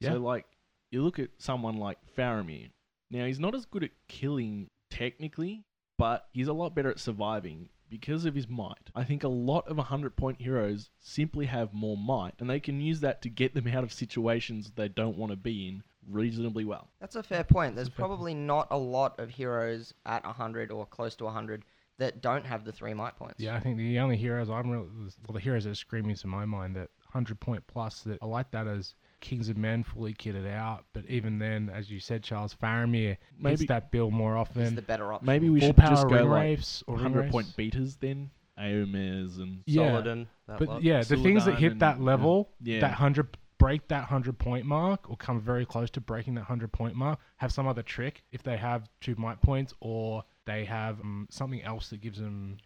Yeah. 0.00 0.10
So, 0.10 0.18
like, 0.18 0.44
you 0.90 1.02
look 1.02 1.18
at 1.18 1.30
someone 1.38 1.78
like 1.78 1.96
Faramir. 2.16 2.70
Now, 3.10 3.24
he's 3.24 3.40
not 3.40 3.54
as 3.54 3.64
good 3.64 3.84
at 3.84 3.90
killing 4.06 4.68
technically, 4.90 5.64
but 5.96 6.26
he's 6.32 6.48
a 6.48 6.52
lot 6.52 6.74
better 6.74 6.90
at 6.90 6.98
surviving 6.98 7.68
because 7.88 8.24
of 8.24 8.34
his 8.34 8.48
might. 8.48 8.90
I 8.94 9.04
think 9.04 9.22
a 9.22 9.28
lot 9.28 9.68
of 9.68 9.76
100 9.76 10.16
point 10.16 10.40
heroes 10.40 10.90
simply 11.00 11.46
have 11.46 11.72
more 11.72 11.96
might, 11.96 12.34
and 12.38 12.48
they 12.50 12.60
can 12.60 12.80
use 12.80 13.00
that 13.00 13.22
to 13.22 13.28
get 13.28 13.54
them 13.54 13.68
out 13.68 13.84
of 13.84 13.92
situations 13.92 14.72
they 14.74 14.88
don't 14.88 15.16
want 15.16 15.30
to 15.30 15.36
be 15.36 15.68
in 15.68 15.82
reasonably 16.10 16.64
well. 16.64 16.88
That's 17.00 17.16
a 17.16 17.22
fair 17.22 17.44
point. 17.44 17.76
There's 17.76 17.88
a 17.88 17.90
fair 17.90 18.06
point. 18.06 18.08
probably 18.10 18.34
not 18.34 18.68
a 18.70 18.78
lot 18.78 19.18
of 19.18 19.30
heroes 19.30 19.94
at 20.04 20.24
100 20.24 20.70
or 20.70 20.86
close 20.86 21.14
to 21.16 21.24
100 21.24 21.64
that 21.98 22.20
don't 22.20 22.44
have 22.44 22.64
the 22.64 22.72
three 22.72 22.94
might 22.94 23.16
points. 23.16 23.36
Yeah, 23.38 23.54
I 23.54 23.60
think 23.60 23.76
the 23.76 23.98
only 24.00 24.16
heroes 24.16 24.50
I'm 24.50 24.68
really 24.68 24.88
well, 24.96 25.32
the 25.32 25.40
heroes 25.40 25.64
that 25.64 25.70
are 25.70 25.76
screaming 25.76 26.16
to 26.16 26.26
my 26.26 26.44
mind 26.44 26.76
that 26.76 26.90
hundred 27.12 27.38
point 27.38 27.64
plus 27.68 28.00
that 28.00 28.18
I 28.20 28.26
like 28.26 28.50
that 28.50 28.66
as 28.66 28.94
Kings 29.24 29.48
of 29.48 29.56
Men 29.56 29.82
fully 29.82 30.12
kitted 30.14 30.46
out. 30.46 30.84
But 30.92 31.06
even 31.08 31.38
then, 31.38 31.70
as 31.74 31.90
you 31.90 31.98
said, 31.98 32.22
Charles 32.22 32.54
Faramir 32.54 33.16
Maybe- 33.38 33.56
hits 33.56 33.68
that 33.68 33.90
bill 33.90 34.10
more 34.10 34.36
He's 34.36 34.40
often. 34.48 34.74
the 34.76 34.82
better 34.82 35.12
option. 35.12 35.26
Maybe 35.26 35.48
we 35.50 35.60
Full 35.60 35.70
should 35.70 35.76
power 35.76 35.90
just 35.90 36.08
go 36.08 36.16
ring 36.16 36.28
like 36.28 36.42
wraiths 36.42 36.84
or 36.86 36.96
ring 36.96 37.04
100 37.04 37.20
wraiths. 37.20 37.32
point 37.32 37.56
beaters 37.56 37.96
then, 37.96 38.30
Eomers 38.58 39.38
and 39.38 39.62
Yeah, 39.66 39.90
Suladan, 39.90 40.26
that 40.46 40.58
But 40.58 40.68
lot. 40.68 40.82
yeah, 40.82 41.02
the 41.02 41.16
things 41.16 41.44
that 41.46 41.54
Suladan 41.56 41.58
hit 41.58 41.78
that 41.80 41.96
and- 41.96 42.04
level, 42.04 42.50
yeah. 42.62 42.80
that 42.80 42.92
hundred 42.94 43.36
break 43.58 43.88
that 43.88 44.04
hundred 44.04 44.38
point 44.38 44.66
mark 44.66 45.08
or 45.08 45.16
come 45.16 45.40
very 45.40 45.64
close 45.64 45.88
to 45.90 46.00
breaking 46.00 46.34
that 46.34 46.42
hundred 46.44 46.70
point 46.72 46.94
mark, 46.94 47.18
have 47.38 47.50
some 47.52 47.66
other 47.66 47.82
trick 47.82 48.22
if 48.30 48.42
they 48.42 48.56
have 48.58 48.88
two 49.00 49.14
might 49.16 49.40
points 49.40 49.72
or 49.80 50.22
they 50.44 50.64
have 50.66 51.00
um, 51.00 51.26
something 51.30 51.62
else 51.62 51.88
that 51.88 52.00
gives 52.00 52.20
them 52.20 52.58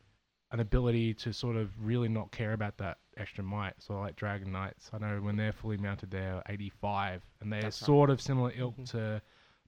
an 0.51 0.61
ability 0.61 1.13
to 1.15 1.33
sort 1.33 1.57
of 1.57 1.71
really 1.79 2.09
not 2.09 2.31
care 2.31 2.53
about 2.55 2.77
that 2.79 2.99
extra 3.17 3.45
might. 3.45 3.75
So 3.79 3.99
like 4.01 4.17
Dragon 4.17 4.51
Knights, 4.51 4.91
I 4.93 4.99
know 4.99 5.21
when 5.21 5.37
they're 5.37 5.53
fully 5.53 5.77
mounted, 5.77 6.11
they're 6.11 6.43
85, 6.49 7.23
and 7.41 7.53
they're 7.53 7.63
That's 7.63 7.83
right. 7.83 7.87
sort 7.87 8.11
of 8.11 8.21
similar 8.21 8.53
ilk 8.57 8.77
Mhm. 8.79 8.91
to 8.93 9.23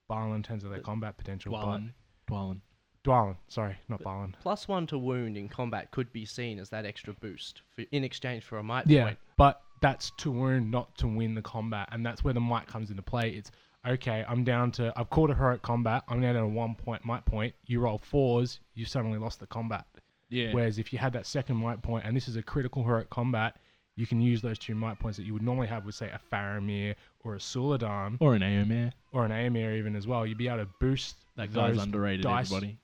Barlin 0.07 0.37
in 0.37 0.43
terms 0.43 0.63
of 0.63 0.71
their 0.71 0.79
But 0.79 0.85
combat 0.85 1.17
potential. 1.17 1.53
Dwalin. 1.53 1.93
Dwalin. 2.27 2.61
But 3.03 3.09
Dwalin, 3.11 3.37
sorry, 3.47 3.77
not 3.87 3.99
But- 3.99 4.05
Barlin. 4.05 4.35
Plus 4.39 4.67
one 4.67 4.87
to 4.87 4.97
wound 4.97 5.37
in 5.37 5.49
combat 5.49 5.91
could 5.91 6.11
be 6.11 6.25
seen 6.25 6.59
as 6.59 6.69
that 6.71 6.85
extra 6.85 7.13
boost 7.13 7.61
for, 7.69 7.81
in 7.91 8.03
exchange 8.03 8.43
for 8.43 8.57
a 8.57 8.63
might 8.63 8.87
Yeah, 8.87 9.05
point. 9.05 9.19
but 9.37 9.61
that's 9.81 10.11
to 10.17 10.31
wound, 10.31 10.69
not 10.71 10.95
to 10.97 11.07
win 11.07 11.35
the 11.35 11.41
combat, 11.41 11.89
and 11.91 12.05
that's 12.05 12.23
where 12.23 12.33
the 12.33 12.39
might 12.39 12.67
comes 12.67 12.89
into 12.89 13.01
play. 13.03 13.31
It's 13.31 13.51
okay. 13.85 14.23
I'm 14.27 14.43
down 14.43 14.71
to. 14.73 14.93
I've 14.95 15.09
called 15.09 15.29
a 15.31 15.35
heroic 15.35 15.61
combat. 15.63 16.03
I'm 16.07 16.19
now 16.21 16.33
down 16.33 16.43
to 16.43 16.47
one 16.55 16.75
point 16.75 17.03
might 17.05 17.25
point. 17.25 17.55
You 17.65 17.79
roll 17.79 17.97
fours, 17.97 18.59
you 18.75 18.85
suddenly 18.85 19.17
lost 19.17 19.39
the 19.39 19.47
combat. 19.47 19.85
Yeah. 20.31 20.53
Whereas 20.53 20.79
if 20.79 20.91
you 20.91 20.97
had 20.99 21.13
that 21.13 21.27
second 21.27 21.57
might 21.57 21.81
point, 21.83 22.05
and 22.05 22.15
this 22.17 22.27
is 22.27 22.35
a 22.37 22.41
critical 22.41 22.83
heroic 22.83 23.09
combat, 23.09 23.57
you 23.97 24.07
can 24.07 24.21
use 24.21 24.41
those 24.41 24.57
two 24.57 24.73
might 24.73 24.97
points 24.97 25.17
that 25.17 25.25
you 25.25 25.33
would 25.33 25.41
normally 25.43 25.67
have 25.67 25.85
with 25.85 25.93
say 25.95 26.07
a 26.09 26.19
Faramir 26.33 26.95
or 27.19 27.35
a 27.35 27.39
Suladan 27.39 28.17
or 28.19 28.33
an 28.33 28.41
Eomer. 28.41 28.91
or 29.11 29.25
an 29.25 29.31
Aemir 29.31 29.77
even 29.77 29.95
as 29.95 30.07
well. 30.07 30.25
You'd 30.25 30.37
be 30.37 30.47
able 30.47 30.63
to 30.65 30.69
boost 30.79 31.17
That 31.35 31.53
guy's 31.53 31.77
underrated, 31.77 32.23
dice 32.23 32.51
everybody. 32.51 32.79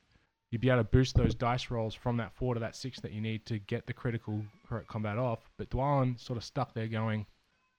you'd 0.52 0.62
be 0.62 0.70
able 0.70 0.82
to 0.82 0.90
boost 0.90 1.16
those 1.16 1.34
dice 1.34 1.72
rolls 1.72 1.96
from 1.96 2.18
that 2.18 2.34
four 2.34 2.54
to 2.54 2.60
that 2.60 2.76
six 2.76 3.00
that 3.00 3.14
you 3.14 3.22
need 3.22 3.46
to 3.46 3.58
get 3.60 3.88
the 3.88 3.94
critical 3.94 4.44
heroic 4.68 4.88
combat 4.88 5.18
off. 5.18 5.50
But 5.58 5.70
Dwalin 5.70 6.20
sort 6.20 6.36
of 6.38 6.44
stuck 6.44 6.74
there 6.74 6.88
going, 6.88 7.26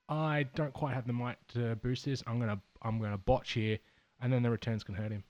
I 0.09 0.45
don't 0.55 0.73
quite 0.73 0.95
have 0.95 1.07
the 1.07 1.13
might 1.13 1.37
to 1.49 1.77
boost 1.77 2.07
this. 2.07 2.23
I'm 2.27 2.41
gonna 2.41 2.61
I'm 2.81 2.99
gonna 2.99 3.19
botch 3.19 3.53
here, 3.53 3.79
and 4.23 4.33
then 4.33 4.43
the 4.43 4.51
returns 4.51 4.83
can 4.83 4.95
hurt 4.95 5.13
him. 5.13 5.23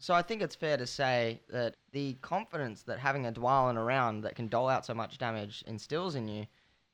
So 0.00 0.14
I 0.14 0.22
think 0.22 0.40
it's 0.40 0.54
fair 0.54 0.78
to 0.78 0.86
say 0.86 1.40
that 1.50 1.76
the 1.92 2.14
confidence 2.22 2.82
that 2.84 2.98
having 2.98 3.26
a 3.26 3.32
Dwalin 3.32 3.76
around 3.76 4.22
that 4.22 4.34
can 4.34 4.48
dole 4.48 4.68
out 4.68 4.86
so 4.86 4.94
much 4.94 5.18
damage 5.18 5.62
instills 5.66 6.14
in 6.14 6.26
you, 6.26 6.46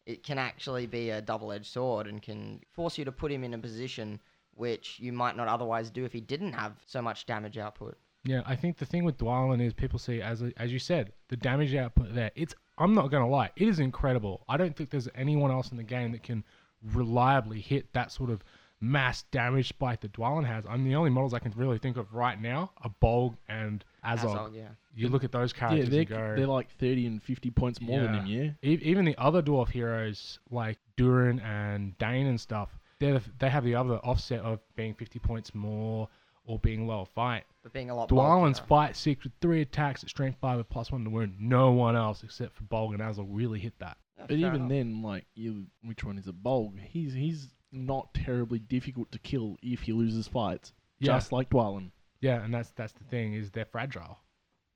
it 0.06 0.24
can 0.24 0.38
actually 0.38 0.86
be 0.86 1.10
a 1.10 1.22
double-edged 1.22 1.66
sword 1.66 2.08
and 2.08 2.20
can 2.20 2.60
force 2.72 2.98
you 2.98 3.04
to 3.04 3.12
put 3.12 3.30
him 3.30 3.44
in 3.44 3.54
a 3.54 3.58
position 3.58 4.20
which 4.54 4.98
you 4.98 5.12
might 5.12 5.36
not 5.36 5.46
otherwise 5.46 5.88
do 5.88 6.04
if 6.04 6.12
he 6.12 6.20
didn't 6.20 6.52
have 6.52 6.72
so 6.84 7.00
much 7.00 7.26
damage 7.26 7.56
output. 7.56 7.96
Yeah, 8.24 8.42
I 8.44 8.56
think 8.56 8.76
the 8.76 8.86
thing 8.86 9.04
with 9.04 9.18
Dwalin 9.18 9.64
is 9.64 9.72
people 9.72 10.00
see 10.00 10.20
as 10.20 10.42
as 10.56 10.72
you 10.72 10.80
said 10.80 11.12
the 11.28 11.36
damage 11.36 11.76
output 11.76 12.12
there. 12.12 12.32
It's 12.34 12.56
I'm 12.76 12.92
not 12.92 13.12
gonna 13.12 13.28
lie, 13.28 13.50
it 13.54 13.68
is 13.68 13.78
incredible. 13.78 14.44
I 14.48 14.56
don't 14.56 14.74
think 14.74 14.90
there's 14.90 15.08
anyone 15.14 15.52
else 15.52 15.70
in 15.70 15.76
the 15.76 15.84
game 15.84 16.10
that 16.10 16.24
can 16.24 16.42
reliably 16.82 17.60
hit 17.60 17.92
that 17.92 18.10
sort 18.10 18.30
of 18.30 18.42
mass 18.80 19.22
damage 19.30 19.68
spike 19.68 20.00
that 20.00 20.12
Dwalin 20.12 20.44
has. 20.44 20.64
I'm 20.68 20.84
the 20.84 20.94
only 20.94 21.10
models 21.10 21.32
I 21.34 21.38
can 21.38 21.52
really 21.56 21.78
think 21.78 21.96
of 21.96 22.12
right 22.12 22.40
now 22.40 22.72
are 22.82 22.94
Bolg 23.02 23.36
and 23.48 23.84
Azog. 24.04 24.34
Azog, 24.36 24.54
yeah. 24.56 24.68
You 24.94 25.08
look 25.08 25.24
at 25.24 25.32
those 25.32 25.52
Yeah, 25.54 25.58
characters 25.60 25.88
they're, 25.90 26.00
and 26.00 26.08
go, 26.08 26.34
they're 26.36 26.46
like 26.46 26.70
30 26.78 27.06
and 27.06 27.22
50 27.22 27.50
points 27.50 27.80
more 27.80 28.00
than 28.00 28.14
Yeah. 28.14 28.20
him, 28.22 28.56
yeah? 28.62 28.70
E- 28.70 28.80
even 28.82 29.04
the 29.04 29.16
other 29.18 29.42
dwarf 29.42 29.70
heroes 29.70 30.38
like 30.50 30.78
Durin 30.96 31.40
and 31.40 31.96
Dain 31.98 32.26
and 32.26 32.40
stuff, 32.40 32.78
they 32.98 33.18
they 33.38 33.50
have 33.50 33.64
the 33.64 33.74
other 33.74 33.96
offset 33.98 34.40
of 34.40 34.60
being 34.74 34.94
50 34.94 35.18
points 35.18 35.54
more 35.54 36.08
or 36.44 36.58
being 36.58 36.86
lower 36.86 37.04
fight. 37.06 37.44
But 37.62 37.72
being 37.72 37.90
a 37.90 37.94
lot 37.94 38.08
Dwalin's 38.08 38.60
bulkier. 38.60 38.66
fight 38.68 38.96
six 38.96 39.24
with 39.24 39.32
three 39.40 39.60
attacks 39.62 40.02
at 40.04 40.08
strength 40.10 40.38
five 40.40 40.58
with 40.58 40.68
plus 40.70 40.92
one 40.92 41.02
to 41.04 41.10
wound. 41.10 41.34
No 41.40 41.72
one 41.72 41.96
else 41.96 42.22
except 42.22 42.54
for 42.54 42.62
Bolg 42.64 42.92
and 42.94 43.00
Azog 43.02 43.26
really 43.28 43.58
hit 43.58 43.78
that. 43.80 43.96
Yeah, 44.16 44.24
But 44.28 44.36
even 44.36 44.54
enough. 44.54 44.68
then, 44.70 45.02
like, 45.02 45.26
you, 45.34 45.66
which 45.82 46.04
one 46.04 46.16
is 46.16 46.26
a 46.26 46.32
Bolg? 46.32 46.78
He's 46.80 47.12
he's 47.12 47.48
not 47.76 48.12
terribly 48.14 48.58
difficult 48.58 49.10
to 49.12 49.18
kill 49.18 49.56
if 49.62 49.82
he 49.82 49.92
loses 49.92 50.26
fights, 50.28 50.72
Yeah, 50.98 51.14
just 51.14 51.32
like 51.32 51.50
Dwalin. 51.50 51.90
yeah, 52.20 52.42
and 52.42 52.52
that's 52.52 52.70
that's 52.70 52.92
the 52.94 53.04
thing 53.04 53.34
is 53.34 53.50
they're 53.50 53.64
fragile. 53.66 54.18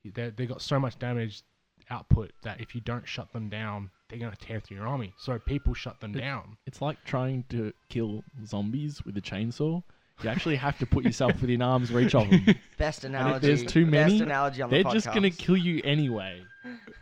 They 0.05 0.29
they 0.29 0.45
got 0.45 0.61
so 0.61 0.79
much 0.79 0.97
damage 0.99 1.43
output 1.89 2.31
that 2.43 2.61
if 2.61 2.73
you 2.75 2.81
don't 2.81 3.07
shut 3.07 3.33
them 3.33 3.49
down, 3.49 3.89
they're 4.09 4.19
gonna 4.19 4.35
tear 4.35 4.59
through 4.59 4.77
your 4.77 4.87
army. 4.87 5.13
So 5.17 5.37
people 5.39 5.73
shut 5.73 5.99
them 5.99 6.15
It- 6.15 6.19
down. 6.21 6.57
It's 6.65 6.81
like 6.81 7.03
trying 7.05 7.43
to 7.49 7.73
kill 7.89 8.23
zombies 8.45 9.03
with 9.05 9.17
a 9.17 9.21
chainsaw. 9.21 9.83
You 10.23 10.29
actually 10.29 10.57
have 10.57 10.77
to 10.77 10.85
put 10.85 11.03
yourself 11.03 11.41
within 11.41 11.61
arm's 11.71 11.91
reach 11.91 12.13
of 12.13 12.29
them. 12.29 12.45
best 12.77 12.99
if 12.99 13.09
analogy. 13.09 13.47
there's 13.47 13.63
too 13.65 13.85
best 13.89 14.11
many, 14.13 14.21
analogy 14.21 14.61
on 14.61 14.69
They're 14.69 14.83
the 14.83 14.89
podcast. 14.89 14.93
just 14.93 15.13
gonna 15.13 15.31
kill 15.31 15.57
you 15.57 15.81
anyway. 15.83 16.43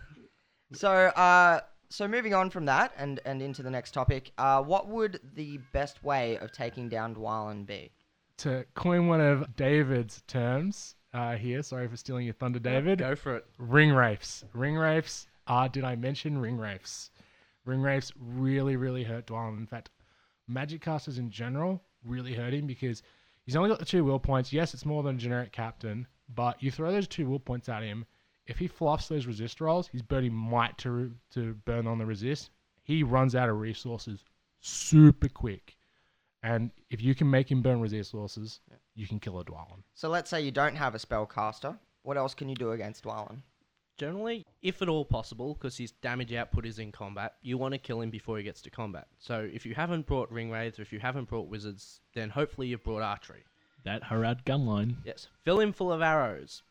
So, 0.73 0.91
uh, 0.91 1.61
so 1.89 2.07
moving 2.07 2.33
on 2.33 2.49
from 2.49 2.65
that 2.65 2.93
and, 2.97 3.19
and 3.25 3.41
into 3.41 3.63
the 3.63 3.69
next 3.69 3.91
topic, 3.91 4.31
uh, 4.37 4.61
what 4.61 4.87
would 4.87 5.19
the 5.33 5.59
best 5.73 6.03
way 6.03 6.37
of 6.37 6.51
taking 6.51 6.89
down 6.89 7.15
Dwalin 7.15 7.65
be? 7.65 7.91
To 8.37 8.65
coin 8.75 9.07
one 9.07 9.21
of 9.21 9.55
David's 9.55 10.21
terms 10.27 10.95
uh, 11.13 11.35
here, 11.35 11.63
sorry 11.63 11.87
for 11.87 11.97
stealing 11.97 12.25
your 12.25 12.35
thunder, 12.35 12.59
David. 12.59 12.99
Go 12.99 13.15
for 13.15 13.37
it. 13.37 13.45
Ring 13.57 13.91
wraiths. 13.91 14.43
Ring 14.53 14.77
wraiths. 14.77 15.27
Ah, 15.47 15.67
did 15.67 15.83
I 15.83 15.95
mention 15.95 16.37
ring 16.37 16.57
wraiths? 16.57 17.09
Ring 17.65 17.81
wraiths 17.81 18.13
really, 18.19 18.75
really 18.75 19.03
hurt 19.03 19.27
Dwalin. 19.27 19.57
In 19.57 19.65
fact, 19.65 19.89
magic 20.47 20.81
casters 20.81 21.17
in 21.17 21.29
general 21.31 21.81
really 22.05 22.33
hurt 22.33 22.53
him 22.53 22.67
because 22.67 23.01
he's 23.45 23.55
only 23.55 23.69
got 23.69 23.79
the 23.79 23.85
two 23.85 24.03
will 24.03 24.19
points. 24.19 24.53
Yes, 24.53 24.73
it's 24.73 24.85
more 24.85 25.01
than 25.01 25.15
a 25.15 25.19
generic 25.19 25.51
captain, 25.51 26.07
but 26.33 26.61
you 26.61 26.69
throw 26.69 26.91
those 26.91 27.07
two 27.07 27.27
will 27.27 27.39
points 27.39 27.67
at 27.67 27.83
him. 27.83 28.05
If 28.49 28.57
he 28.57 28.67
fluffs 28.67 29.07
those 29.07 29.27
resist 29.27 29.61
rolls, 29.61 29.87
he's 29.87 30.01
burning 30.01 30.33
might 30.33 30.75
to 30.79 31.13
to 31.33 31.53
burn 31.65 31.85
on 31.85 31.99
the 31.99 32.05
resist. 32.05 32.49
He 32.81 33.03
runs 33.03 33.35
out 33.35 33.47
of 33.47 33.59
resources 33.59 34.23
super 34.59 35.29
quick, 35.29 35.77
and 36.41 36.71
if 36.89 36.99
you 36.99 37.13
can 37.13 37.29
make 37.29 37.51
him 37.51 37.61
burn 37.61 37.79
resist 37.79 38.11
resources, 38.11 38.59
you 38.95 39.07
can 39.07 39.19
kill 39.19 39.39
a 39.39 39.45
Dwalin. 39.45 39.83
So 39.93 40.09
let's 40.09 40.31
say 40.31 40.41
you 40.41 40.49
don't 40.49 40.75
have 40.75 40.95
a 40.95 40.97
spellcaster. 40.97 41.77
What 42.01 42.17
else 42.17 42.33
can 42.33 42.49
you 42.49 42.55
do 42.55 42.71
against 42.71 43.03
Dwalin? 43.03 43.43
Generally, 43.99 44.47
if 44.63 44.81
at 44.81 44.89
all 44.89 45.05
possible, 45.05 45.53
because 45.53 45.77
his 45.77 45.91
damage 45.91 46.33
output 46.33 46.65
is 46.65 46.79
in 46.79 46.91
combat, 46.91 47.33
you 47.43 47.57
want 47.59 47.73
to 47.73 47.77
kill 47.77 48.01
him 48.01 48.09
before 48.09 48.39
he 48.39 48.43
gets 48.43 48.63
to 48.63 48.71
combat. 48.71 49.07
So 49.19 49.47
if 49.53 49.63
you 49.63 49.75
haven't 49.75 50.07
brought 50.07 50.31
ring 50.31 50.49
wraiths 50.49 50.79
or 50.79 50.81
if 50.81 50.91
you 50.91 50.99
haven't 50.99 51.29
brought 51.29 51.49
wizards, 51.49 52.01
then 52.15 52.31
hopefully 52.31 52.67
you've 52.67 52.83
brought 52.83 53.03
archery. 53.03 53.43
That 53.83 54.03
Harad 54.03 54.43
gun 54.45 54.65
line. 54.65 54.97
Yes, 55.05 55.27
fill 55.43 55.59
him 55.59 55.71
full 55.71 55.91
of 55.91 56.01
arrows. 56.01 56.63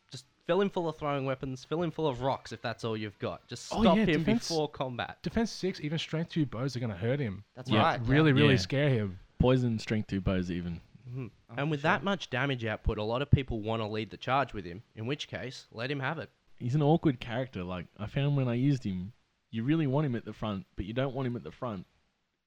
Just 0.48 0.54
fill 0.56 0.62
him 0.62 0.70
full 0.70 0.88
of 0.88 0.96
throwing 0.96 1.26
weapons. 1.26 1.62
Fill 1.64 1.82
him 1.82 1.90
full 1.90 2.06
of 2.06 2.22
rocks 2.22 2.52
if 2.52 2.62
that's 2.62 2.82
all 2.82 2.96
you've 2.96 3.18
got. 3.18 3.46
Just 3.48 3.70
Oh, 3.70 3.82
stop 3.82 3.96
yeah, 3.98 4.04
him 4.06 4.20
defense- 4.20 4.48
before 4.48 4.66
combat. 4.70 5.18
Defense 5.22 5.50
six, 5.50 5.78
even 5.80 5.98
strength 5.98 6.30
two 6.30 6.46
bows 6.46 6.74
are 6.74 6.80
gonna 6.80 6.96
hurt 6.96 7.20
him. 7.20 7.44
That's 7.54 7.68
Yeah, 7.70 7.82
right. 7.82 8.00
yeah. 8.00 8.10
Really, 8.10 8.32
really 8.32 8.54
Yeah. 8.54 8.60
scare 8.60 8.88
him. 8.88 9.20
Poison 9.38 9.78
strength 9.78 10.08
two 10.08 10.22
bows 10.22 10.50
even. 10.50 10.80
Mhm. 11.10 11.30
Oh, 11.50 11.54
and 11.58 11.70
with 11.70 11.80
sure. 11.80 11.90
that 11.90 12.02
much 12.02 12.30
damage 12.30 12.64
output, 12.64 12.96
a 12.96 13.02
lot 13.02 13.20
of 13.20 13.30
people 13.30 13.60
want 13.60 13.82
to 13.82 13.86
lead 13.86 14.10
the 14.10 14.16
charge 14.16 14.54
with 14.54 14.64
him. 14.64 14.82
In 14.94 15.04
which 15.06 15.28
case, 15.28 15.66
let 15.70 15.90
him 15.90 16.00
have 16.00 16.18
it. 16.18 16.30
He's 16.58 16.74
an 16.74 16.82
awkward 16.82 17.20
character. 17.20 17.62
Like 17.62 17.86
I 17.98 18.06
found 18.06 18.36
when 18.38 18.48
I 18.48 18.54
used 18.54 18.84
him, 18.84 19.12
you 19.50 19.64
really 19.64 19.86
want 19.86 20.06
him 20.06 20.14
at 20.16 20.24
the 20.24 20.32
front, 20.32 20.64
but 20.76 20.86
you 20.86 20.94
don't 20.94 21.14
want 21.14 21.26
him 21.26 21.36
at 21.36 21.42
the 21.44 21.52
front. 21.52 21.86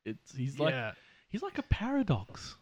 It's 0.05 0.35
he's 0.35 0.59
like 0.59 0.73
yeah. 0.73 0.93
he's 1.29 1.43
like 1.43 1.59
a 1.59 1.63
paradox. 1.63 2.55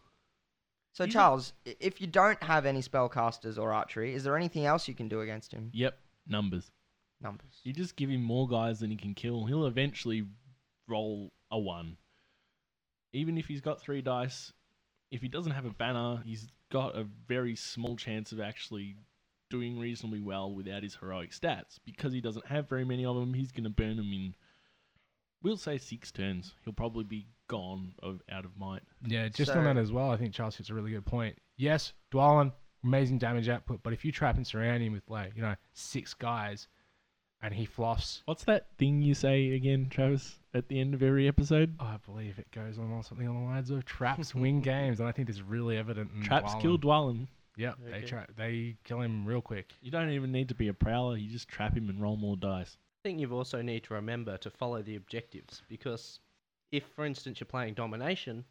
So 0.92 1.04
He's 1.04 1.12
Charles, 1.14 1.52
i- 1.66 1.76
if 1.80 2.00
you 2.00 2.06
don't 2.06 2.42
have 2.42 2.66
any 2.66 2.80
spellcasters 2.80 3.58
or 3.58 3.72
archery, 3.72 4.14
is 4.14 4.24
there 4.24 4.36
anything 4.36 4.64
else 4.66 4.88
you 4.88 4.94
can 4.94 5.08
do 5.08 5.20
against 5.20 5.52
him? 5.52 5.70
Yep, 5.72 5.98
numbers. 6.26 6.70
Numbers. 7.20 7.60
You 7.64 7.72
just 7.72 7.96
give 7.96 8.10
him 8.10 8.22
more 8.22 8.48
guys 8.48 8.80
than 8.80 8.90
he 8.90 8.96
can 8.96 9.14
kill. 9.14 9.44
He'll 9.46 9.66
eventually 9.66 10.26
roll 10.88 11.32
a 11.50 11.58
one. 11.58 11.96
Even 13.12 13.36
if 13.38 13.46
he's 13.46 13.60
got 13.60 13.80
three 13.80 14.02
dice, 14.02 14.52
if 15.10 15.20
he 15.22 15.28
doesn't 15.28 15.52
have 15.52 15.64
a 15.66 15.70
banner, 15.70 16.22
he's 16.24 16.48
got 16.70 16.96
a 16.96 17.04
very 17.04 17.56
small 17.56 17.96
chance 17.96 18.32
of 18.32 18.40
actually 18.40 18.96
doing 19.48 19.78
reasonably 19.78 20.20
well 20.20 20.52
without 20.52 20.82
his 20.84 20.94
heroic 20.96 21.30
stats. 21.32 21.78
Because 21.84 22.12
he 22.12 22.20
doesn't 22.20 22.46
have 22.46 22.68
very 22.68 22.84
many 22.84 23.04
of 23.04 23.16
them, 23.16 23.34
he's 23.34 23.50
going 23.52 23.64
to 23.64 23.70
burn 23.70 23.96
them 23.96 24.12
in, 24.12 24.34
we'll 25.42 25.56
say 25.56 25.76
six 25.78 26.10
turns. 26.12 26.54
He'll 26.64 26.72
probably 26.72 27.04
be 27.04 27.26
gone 27.50 27.92
of 28.02 28.22
out 28.30 28.44
of 28.44 28.56
might. 28.56 28.82
Yeah, 29.04 29.28
just 29.28 29.52
So- 29.52 29.58
on 29.58 29.64
that 29.64 29.76
as 29.76 29.90
well, 29.92 30.10
I 30.10 30.16
think 30.16 30.32
Charles 30.32 30.56
hits 30.56 30.70
a 30.70 30.74
really 30.74 30.92
good 30.92 31.04
point. 31.04 31.36
Yes, 31.56 31.92
Dwalin, 32.12 32.52
amazing 32.84 33.18
damage 33.18 33.48
output, 33.48 33.82
but 33.82 33.92
if 33.92 34.04
you 34.04 34.12
trap 34.12 34.36
and 34.36 34.46
surround 34.46 34.82
him 34.82 34.92
with 34.92 35.08
like, 35.10 35.34
you 35.36 35.42
know, 35.42 35.54
six 35.74 36.14
guys 36.14 36.68
and 37.42 37.52
he 37.54 37.64
fluffs 37.64 38.22
What's 38.26 38.44
that 38.44 38.68
thing 38.78 39.02
you 39.02 39.14
say 39.14 39.52
again, 39.54 39.88
Travis, 39.90 40.38
at 40.54 40.68
the 40.68 40.78
end 40.80 40.94
of 40.94 41.02
every 41.02 41.26
episode? 41.26 41.74
I 41.80 41.96
believe 42.06 42.38
it 42.38 42.50
goes 42.52 42.78
on 42.78 42.90
or 42.92 43.02
something 43.02 43.26
on 43.28 43.34
the 43.34 43.48
lines 43.48 43.70
of 43.70 43.84
traps 43.84 44.34
win 44.34 44.60
games, 44.62 45.00
and 45.00 45.08
I 45.08 45.12
think 45.12 45.26
this 45.28 45.36
is 45.36 45.42
really 45.42 45.76
evident 45.76 46.10
in 46.14 46.22
Traps 46.22 46.54
Dwalin. 46.54 46.60
kill 46.62 46.78
Dwalin. 46.78 47.28
Yep, 47.56 47.78
they 47.84 47.92
Okay. 47.98 48.06
tra- 48.06 48.28
they 48.36 48.76
kill 48.84 49.00
him 49.00 49.26
real 49.26 49.42
quick. 49.42 49.74
You 49.82 49.90
don't 49.90 50.08
even 50.10 50.32
need 50.32 50.48
to 50.48 50.54
be 50.54 50.68
a 50.68 50.74
prowler. 50.74 51.16
You 51.16 51.28
just 51.28 51.48
trap 51.48 51.76
him 51.76 51.90
and 51.90 52.00
roll 52.00 52.16
more 52.16 52.36
dice. 52.36 52.78
I 53.00 53.08
think 53.08 53.18
you 53.20 53.30
also 53.34 53.60
need 53.60 53.84
to 53.84 53.94
remember 53.94 54.36
to 54.38 54.50
follow 54.50 54.80
the 54.82 54.94
objectives 54.96 55.62
because 55.68 56.20
if, 56.72 56.84
for 56.94 57.04
instance, 57.04 57.40
you're 57.40 57.46
playing 57.46 57.74
domination, 57.74 58.44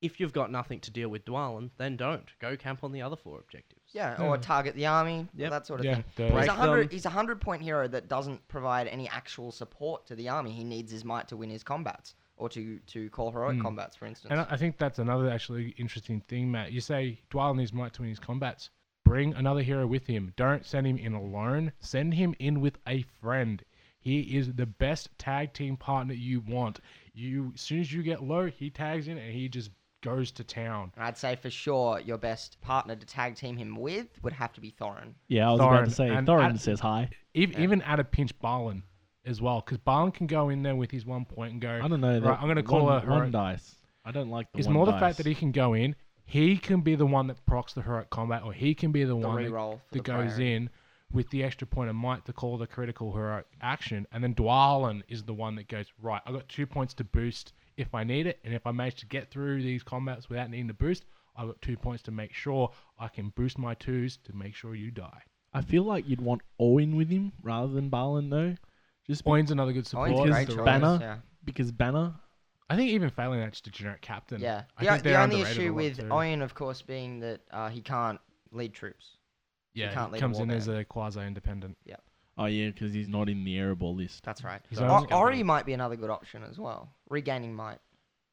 If 0.00 0.18
you've 0.18 0.32
got 0.32 0.50
nothing 0.50 0.80
to 0.80 0.90
deal 0.90 1.08
with 1.10 1.24
Dwalin, 1.24 1.70
then 1.76 1.96
don't. 1.96 2.28
Go 2.40 2.56
camp 2.56 2.82
on 2.82 2.90
the 2.90 3.00
other 3.02 3.14
four 3.14 3.38
objectives. 3.38 3.82
Yeah, 3.92 4.20
or 4.20 4.34
Yeah. 4.34 4.40
target 4.40 4.74
the 4.74 4.86
army, 4.86 5.28
Yep. 5.36 5.50
that 5.50 5.64
sort 5.68 5.78
of 5.78 5.86
Yeah, 5.86 5.94
thing. 5.94 6.04
the- 6.32 6.40
He's 6.40 6.48
a 6.48 6.52
hundred. 6.54 6.90
He's 6.90 7.06
a 7.06 7.10
hundred 7.10 7.40
point 7.40 7.62
hero 7.62 7.86
that 7.86 8.08
doesn't 8.08 8.48
provide 8.48 8.88
any 8.88 9.08
actual 9.08 9.52
support 9.52 10.04
to 10.06 10.16
the 10.16 10.28
army. 10.28 10.50
He 10.50 10.64
needs 10.64 10.90
his 10.90 11.04
might 11.04 11.28
to 11.28 11.36
win 11.36 11.50
his 11.50 11.62
combats 11.62 12.16
or 12.36 12.48
to 12.48 12.80
to 12.80 13.10
call 13.10 13.30
heroic 13.30 13.58
Hmm. 13.58 13.62
combats, 13.62 13.94
for 13.94 14.06
instance. 14.06 14.32
And 14.32 14.40
I 14.40 14.46
I 14.50 14.56
think 14.56 14.76
that's 14.76 14.98
another 14.98 15.30
actually 15.30 15.68
interesting 15.78 16.20
thing, 16.22 16.50
Matt. 16.50 16.72
You 16.72 16.80
say 16.80 17.20
Dwalin 17.30 17.58
needs 17.58 17.72
might 17.72 17.92
to 17.92 18.02
win 18.02 18.08
his 18.10 18.18
combats. 18.18 18.70
Bring 19.04 19.34
another 19.34 19.62
hero 19.62 19.86
with 19.86 20.08
him. 20.08 20.32
Don't 20.34 20.66
send 20.66 20.84
him 20.84 20.98
in 20.98 21.12
alone. 21.14 21.74
Send 21.78 22.14
him 22.14 22.34
in 22.40 22.60
with 22.60 22.78
a 22.88 23.02
friend. 23.02 23.62
He 24.00 24.36
is 24.36 24.54
the 24.54 24.66
best 24.66 25.16
tag 25.16 25.52
team 25.52 25.76
partner 25.76 26.14
you 26.14 26.40
want. 26.40 26.80
You 27.14 27.52
as 27.54 27.60
soon 27.60 27.80
as 27.80 27.92
you 27.92 28.02
get 28.02 28.22
low, 28.22 28.46
he 28.46 28.70
tags 28.70 29.08
in 29.08 29.18
and 29.18 29.32
he 29.32 29.48
just 29.48 29.70
goes 30.02 30.30
to 30.32 30.44
town. 30.44 30.90
And 30.96 31.04
I'd 31.04 31.16
say 31.18 31.36
for 31.36 31.50
sure 31.50 32.00
your 32.00 32.18
best 32.18 32.60
partner 32.60 32.96
to 32.96 33.06
tag 33.06 33.36
team 33.36 33.56
him 33.56 33.76
with 33.76 34.06
would 34.22 34.32
have 34.32 34.52
to 34.54 34.60
be 34.60 34.70
Thorin. 34.72 35.14
Yeah, 35.28 35.48
I 35.48 35.52
was 35.52 35.60
about 35.60 35.72
Thorin, 35.72 35.84
to 35.84 35.90
say 35.90 36.08
and 36.08 36.26
Thorin 36.26 36.54
at- 36.54 36.60
says 36.60 36.80
hi. 36.80 37.10
Even, 37.34 37.62
even 37.62 37.82
at 37.82 38.00
a 38.00 38.04
pinch, 38.04 38.36
Balin 38.40 38.82
as 39.24 39.40
well, 39.40 39.60
because 39.64 39.78
Balin 39.78 40.10
can 40.10 40.26
go 40.26 40.48
in 40.48 40.62
there 40.62 40.74
with 40.74 40.90
his 40.90 41.06
one 41.06 41.24
point 41.24 41.52
and 41.52 41.60
go. 41.60 41.80
I 41.82 41.86
don't 41.86 42.00
know. 42.00 42.14
Right, 42.14 42.22
that 42.22 42.40
I'm 42.42 42.48
gonna 42.48 42.62
call 42.62 42.84
one, 42.86 43.02
her 43.02 43.10
one 43.10 43.30
dice. 43.30 43.76
I 44.04 44.10
don't 44.10 44.30
like 44.30 44.50
the 44.52 44.58
It's 44.58 44.66
one 44.66 44.74
more 44.74 44.86
the 44.86 44.92
dice. 44.92 45.00
fact 45.00 45.16
that 45.18 45.26
he 45.26 45.34
can 45.34 45.52
go 45.52 45.74
in. 45.74 45.94
He 46.24 46.56
can 46.56 46.80
be 46.80 46.94
the 46.94 47.06
one 47.06 47.26
that 47.28 47.44
procs 47.46 47.72
the 47.74 47.82
heroic 47.82 48.10
combat, 48.10 48.42
or 48.42 48.52
he 48.52 48.74
can 48.74 48.90
be 48.90 49.02
the, 49.04 49.08
The 49.08 49.16
one 49.16 49.42
that 49.42 49.50
reroll 49.50 49.74
for 49.74 49.80
that 49.92 49.98
the 49.98 49.98
goes 50.00 50.14
priority. 50.34 50.52
in 50.54 50.70
with 51.12 51.28
the 51.30 51.42
extra 51.44 51.66
point 51.66 51.90
of 51.90 51.96
might 51.96 52.24
to 52.26 52.32
call 52.32 52.56
the 52.58 52.66
critical 52.66 53.12
heroic 53.12 53.46
action, 53.60 54.06
and 54.12 54.22
then 54.22 54.34
Dwalin 54.34 55.02
is 55.08 55.22
the 55.24 55.34
one 55.34 55.54
that 55.56 55.68
goes 55.68 55.86
right. 56.00 56.22
I 56.26 56.32
got 56.32 56.48
two 56.48 56.66
points 56.66 56.94
to 56.94 57.04
boost 57.04 57.52
if 57.76 57.94
I 57.94 58.04
need 58.04 58.26
it, 58.26 58.38
and 58.44 58.54
if 58.54 58.66
I 58.66 58.72
manage 58.72 58.96
to 58.96 59.06
get 59.06 59.30
through 59.30 59.62
these 59.62 59.82
combats 59.82 60.28
without 60.28 60.50
needing 60.50 60.68
to 60.68 60.74
boost, 60.74 61.04
I've 61.36 61.46
got 61.46 61.60
two 61.62 61.76
points 61.76 62.02
to 62.04 62.10
make 62.10 62.32
sure 62.34 62.70
I 62.98 63.08
can 63.08 63.30
boost 63.30 63.58
my 63.58 63.74
twos 63.74 64.18
to 64.24 64.34
make 64.36 64.54
sure 64.54 64.74
you 64.74 64.90
die. 64.90 65.22
I 65.54 65.60
feel 65.62 65.82
like 65.82 66.08
you'd 66.08 66.20
want 66.20 66.42
Oin 66.60 66.96
with 66.96 67.08
him 67.10 67.32
rather 67.42 67.72
than 67.72 67.88
Balin 67.88 68.30
though, 68.30 68.54
just 69.06 69.24
be- 69.24 69.30
Oin's 69.30 69.50
another 69.50 69.72
good 69.72 69.86
support. 69.86 70.10
Oin's 70.10 70.20
a 70.20 70.22
because 70.24 70.34
great 70.36 70.48
choice, 70.48 70.56
roll. 70.56 70.64
Banner- 70.66 70.98
Yeah. 71.00 71.16
because 71.44 71.72
Banner. 71.72 72.14
I 72.70 72.76
think 72.76 72.90
even 72.90 73.10
failing 73.10 73.40
that's 73.40 73.60
just 73.60 73.66
a 73.66 73.70
generic 73.70 74.00
captain. 74.00 74.40
Yeah. 74.40 74.62
I 74.78 74.84
The, 74.84 74.88
o- 74.88 74.92
think 74.92 75.02
the 75.04 75.20
only 75.20 75.40
issue 75.42 75.74
with 75.74 75.98
too. 75.98 76.08
Owen, 76.10 76.40
of 76.40 76.54
course, 76.54 76.80
being 76.80 77.20
that 77.20 77.40
uh, 77.50 77.68
he 77.68 77.82
can't 77.82 78.18
lead 78.50 78.72
troops. 78.72 79.16
Yeah, 79.74 79.92
can't 79.92 80.08
he 80.08 80.12
lead 80.14 80.18
a 80.18 80.20
comes 80.20 80.36
war 80.38 80.44
in 80.44 80.50
as 80.50 80.66
band. 80.66 80.78
a 80.78 80.84
quasi-independent. 80.84 81.76
Yeah. 81.84 81.96
Oh 82.38 82.46
yeah, 82.46 82.68
because 82.70 82.92
he's 82.92 83.08
not 83.08 83.28
in 83.28 83.44
the 83.44 83.56
Erebor 83.56 83.94
list. 83.94 84.24
That's 84.24 84.42
right. 84.42 84.60
He's 84.70 84.80
O- 84.80 84.86
always 84.86 85.06
gonna 85.08 85.20
Ori 85.20 85.42
might 85.42 85.66
be 85.66 85.72
another 85.74 85.96
good 85.96 86.10
option 86.10 86.42
as 86.42 86.58
well. 86.58 86.90
Regaining 87.10 87.54
might. 87.54 87.78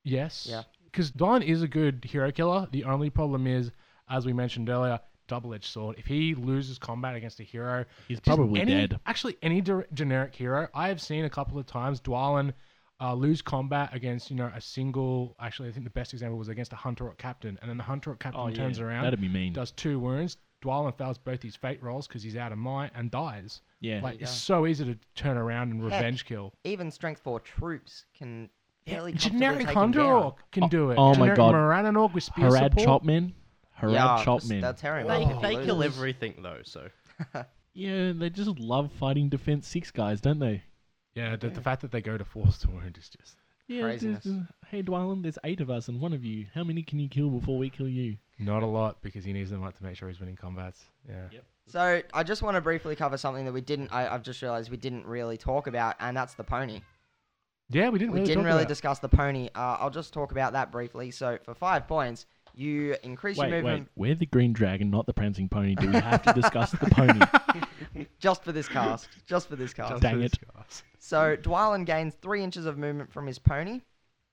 Yes. 0.04 0.48
Yeah. 0.50 0.64
Because 0.86 1.12
Don 1.12 1.42
is 1.44 1.62
a 1.62 1.68
good 1.68 2.06
hero 2.06 2.32
killer. 2.32 2.68
The 2.72 2.86
only 2.86 3.10
problem 3.10 3.46
is, 3.46 3.72
as 4.10 4.26
we 4.26 4.34
mentioned 4.34 4.70
earlier, 4.70 5.00
double-edged 5.28 5.66
sword. 5.66 5.98
If 6.00 6.06
he 6.08 6.34
loses 6.34 6.80
combat 6.80 7.16
against 7.16 7.40
a 7.40 7.44
hero, 7.44 7.86
He's 8.08 8.18
just 8.18 8.26
probably 8.26 8.62
any, 8.62 8.72
dead. 8.74 9.00
Actually, 9.06 9.38
any 9.44 9.62
dir- 9.62 9.86
generic 9.94 10.34
hero, 10.34 10.68
I 10.74 10.88
have 10.88 11.00
seen 11.02 11.26
a 11.26 11.30
couple 11.30 11.60
of 11.60 11.68
times 11.68 12.02
Dwalin 12.02 12.54
uh, 13.02 13.14
lose 13.14 13.42
combat 13.42 13.92
against 13.94 14.32
you 14.32 14.36
know 14.38 14.52
a 14.56 14.62
single. 14.62 15.36
Actually, 15.40 15.70
I 15.70 15.72
think 15.74 15.84
the 15.84 15.92
best 15.92 16.14
example 16.14 16.38
was 16.40 16.48
against 16.48 16.74
a 16.74 16.78
hunter 16.78 17.06
or 17.08 17.14
captain, 17.16 17.60
and 17.62 17.70
then 17.70 17.78
the 17.78 17.84
hunter 17.84 18.12
or 18.12 18.16
captain 18.16 18.42
Oh 18.42 18.48
yeah, 18.48 18.56
turns 18.56 18.80
around, 18.80 19.04
That'd 19.04 19.22
be 19.22 19.28
mean. 19.30 19.54
does 19.54 19.72
two 19.72 20.00
wounds. 20.00 20.38
Dwalin 20.62 20.98
fails 20.98 21.18
both 21.18 21.42
his 21.42 21.56
fate 21.56 21.82
rolls 21.82 22.08
because 22.08 22.22
he's 22.24 22.36
out 22.36 22.52
of 22.52 22.58
might 22.58 22.92
and 22.96 23.10
dies. 23.10 23.62
yeah. 23.80 24.02
Like 24.02 24.22
it's 24.22 24.32
go. 24.32 24.56
so 24.56 24.68
easy 24.68 24.86
to 24.86 24.98
turn 25.16 25.38
around 25.38 25.72
and 25.72 25.82
Heck, 25.82 25.92
revenge 25.92 26.26
kill. 26.26 26.54
Even 26.64 26.92
strength 26.92 27.22
four 27.22 27.40
troops 27.40 28.06
can 28.18 28.50
fairly 28.86 29.12
comfortably 29.14 29.40
generic 29.40 29.68
take 29.68 29.76
him 29.78 29.92
down. 29.92 30.24
orc 30.24 30.52
can 30.52 30.64
Oh- 30.66 30.70
do 30.70 30.92
it. 30.92 30.96
Oh, 30.98 31.02
oh 31.02 31.10
my 31.10 31.14
generic 31.16 31.38
God. 31.38 31.54
Morannon 31.54 31.96
orc 31.96 32.14
with 32.14 32.24
spear 32.24 32.50
Harad 32.50 32.70
support. 32.80 33.04
Chopman. 33.04 33.34
Harad 33.82 33.94
yeah, 33.94 34.24
Chopman. 34.26 34.62
That's 34.62 34.82
Harry. 34.82 35.04
They, 35.04 35.26
man. 35.26 35.42
they 35.42 35.66
kill 35.66 35.84
everything 35.84 36.42
though, 36.42 36.60
so 36.64 36.90
Yeah, 37.74 38.12
they 38.14 38.30
just 38.30 38.60
love 38.60 38.92
fighting 38.92 39.30
defense 39.30 39.68
six 39.68 39.92
guys, 39.92 40.20
don't 40.20 40.40
they? 40.40 40.64
Yeah, 41.16 41.36
the, 41.36 41.50
the 41.50 41.62
fact 41.62 41.82
that 41.82 41.92
they 41.92 42.02
go 42.02 42.18
to 42.18 42.26
force 42.26 42.58
to 42.60 42.70
wound 42.70 42.98
is 42.98 43.10
just 43.10 43.36
Yeah. 43.70 43.84
Craziness. 43.84 44.24
there's, 44.26 44.36
uh, 44.38 44.42
hey 44.68 44.84
Dwalin, 44.84 45.22
there's 45.24 45.38
eight 45.46 45.62
of 45.62 45.70
us 45.70 45.88
and 45.88 46.02
one 46.02 46.12
of 46.12 46.26
you. 46.26 46.48
How 46.54 46.64
many 46.66 46.82
can 46.84 47.00
you 47.00 47.08
kill 47.08 47.30
before 47.30 47.58
we 47.58 47.70
kill 47.70 47.88
you? 47.88 48.18
not 48.42 48.64
a 48.64 48.66
lot 48.66 49.02
because 49.02 49.26
he 49.26 49.34
needs 49.34 49.50
them 49.50 49.64
up 49.64 49.78
to 49.78 49.84
make 49.84 49.98
sure 49.98 50.08
he's 50.08 50.20
winning 50.20 50.36
combats. 50.38 50.86
Yeah. 51.08 51.26
Yep. 51.32 51.44
So 51.68 52.02
I 52.14 52.24
just 52.24 52.42
want 52.42 52.56
to 52.56 52.62
briefly 52.62 52.96
cover 52.96 53.18
something 53.18 53.44
that 53.46 53.52
we 53.52 53.60
didn't. 53.62 53.90
I, 53.94 54.08
I've 54.08 54.24
just 54.24 54.42
realised 54.42 54.72
we 54.72 54.78
didn't 54.78 55.06
really 55.06 55.38
talk 55.38 55.68
about, 55.68 55.96
and 56.00 56.16
that's 56.16 56.34
the 56.36 56.44
pony. 56.46 56.82
Yeah, 57.70 57.90
we 57.90 58.00
didn't 58.00 58.14
We 58.14 58.20
really 58.22 58.28
didn't 58.28 58.44
talk 58.44 58.48
really 58.48 58.62
about- 58.64 58.70
discuss 58.70 59.00
the 59.00 59.10
pony. 59.10 59.50
Uh, 59.54 59.78
I'll 59.80 59.90
just 59.92 60.14
talk 60.14 60.32
about 60.32 60.54
that 60.54 60.72
briefly. 60.72 61.12
So 61.12 61.38
for 61.44 61.54
five 61.54 61.86
points, 61.88 62.26
you 62.56 62.96
increase 63.04 63.38
Wait, 63.38 63.50
your 63.50 63.58
wait. 63.58 63.64
movement 63.64 63.90
We're 63.96 64.16
the 64.16 64.26
green 64.26 64.54
dragon, 64.54 64.90
not 64.90 65.06
the 65.06 65.14
prancing 65.14 65.50
pony. 65.50 65.76
Do 65.76 65.88
we 65.90 65.96
have 66.00 66.24
to 66.24 66.34
discuss 66.34 66.72
the 66.72 66.78
pony? 66.90 68.06
just 68.20 68.44
for 68.44 68.52
this 68.54 68.68
cast. 68.68 69.10
Just 69.28 69.50
for 69.50 69.56
this 69.56 69.74
cast. 69.74 69.92
Just 69.92 70.02
Dang 70.02 70.20
for 70.20 70.24
it. 70.26 70.34
This 71.00 71.10
cast. 71.10 71.44
So 71.44 71.50
Dwalin 71.50 71.86
gains 71.86 72.16
three 72.22 72.44
inches 72.44 72.66
of 72.66 72.78
movement 72.78 73.12
from 73.12 73.28
his 73.28 73.40
pony, 73.40 73.82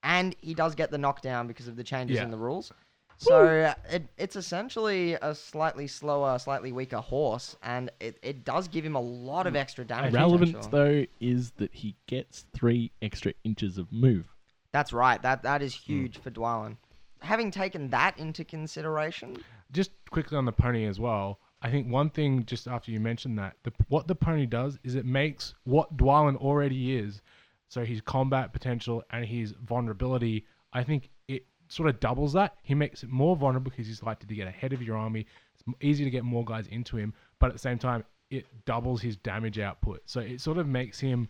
and 0.03 0.35
he 0.41 0.55
does 0.55 0.75
get 0.75 0.91
the 0.91 0.99
knockdown 0.99 1.47
because 1.47 1.69
of 1.69 1.77
the 1.77 1.85
changes 1.85 2.17
Yeah. 2.17 2.25
in 2.25 2.31
the 2.31 2.39
rules. 2.39 2.73
So 3.19 3.73
it, 3.89 4.09
it's 4.19 4.37
essentially 4.37 5.15
a 5.15 5.35
slightly 5.35 5.87
slower, 5.87 6.39
slightly 6.39 6.71
weaker 6.71 6.99
horse, 6.99 7.57
and 7.63 7.91
it, 7.99 8.19
it 8.23 8.45
does 8.45 8.69
give 8.69 8.85
him 8.85 8.95
a 8.95 9.01
lot 9.01 9.47
of 9.47 9.57
extra 9.57 9.87
damage. 9.87 10.13
Relevance 10.13 10.53
potential. 10.53 10.71
though 10.71 11.07
is 11.19 11.53
that 11.53 11.73
he 11.75 11.97
gets 12.07 12.45
three 12.53 12.93
extra 13.01 13.33
inches 13.43 13.79
of 13.79 13.91
move. 13.91 14.35
That's 14.73 14.93
right. 14.93 15.21
That 15.23 15.43
that 15.45 15.63
is 15.63 15.75
Hmm. 15.75 15.93
huge 15.93 16.19
for 16.19 16.31
Dwalin. 16.31 16.77
Having 17.23 17.53
taken 17.53 17.89
that 17.89 18.19
into 18.19 18.45
consideration, 18.45 19.39
Just 19.73 19.91
quickly 20.11 20.37
on 20.37 20.45
the 20.45 20.53
pony 20.53 20.85
as 20.85 21.01
well. 21.01 21.41
I 21.67 21.71
think 21.71 21.91
one 21.91 22.11
thing 22.11 22.45
just 22.45 22.69
after 22.69 22.93
you 22.93 23.01
mentioned 23.01 23.37
that, 23.41 23.57
the, 23.65 23.73
what 23.89 24.07
the 24.07 24.15
pony 24.15 24.47
does 24.47 24.79
is 24.85 24.95
it 24.95 25.05
makes 25.05 25.55
what 25.65 25.97
Dwalin 25.97 26.37
already 26.37 26.97
is, 26.97 27.23
so 27.69 27.85
his 27.85 28.01
combat 28.01 28.53
potential 28.53 29.03
and 29.11 29.25
his 29.25 29.51
vulnerability. 29.65 30.47
I 30.73 30.85
think 30.85 31.11
it 31.27 31.45
sort 31.67 31.89
of 31.89 31.99
doubles 31.99 32.33
that. 32.35 32.55
He 32.63 32.77
makes 32.77 33.03
it 33.03 33.09
more 33.09 33.35
vulnerable 33.35 33.73
because 33.73 33.89
he's 33.89 34.01
likely 34.05 34.29
to 34.29 34.35
get 34.37 34.47
ahead 34.47 34.75
of 34.75 34.81
your 34.81 34.97
army. 34.97 35.27
It's 35.55 35.65
easy 35.81 36.05
to 36.05 36.11
get 36.11 36.23
more 36.23 36.45
guys 36.45 36.69
into 36.69 36.97
him, 36.97 37.13
but 37.41 37.49
at 37.49 37.55
the 37.55 37.59
same 37.59 37.79
time, 37.79 38.05
it 38.31 38.47
doubles 38.65 39.03
his 39.03 39.17
damage 39.17 39.59
output. 39.59 40.03
So 40.07 40.21
it 40.21 40.41
sort 40.41 40.59
of 40.59 40.69
makes 40.69 41.01
him 41.01 41.29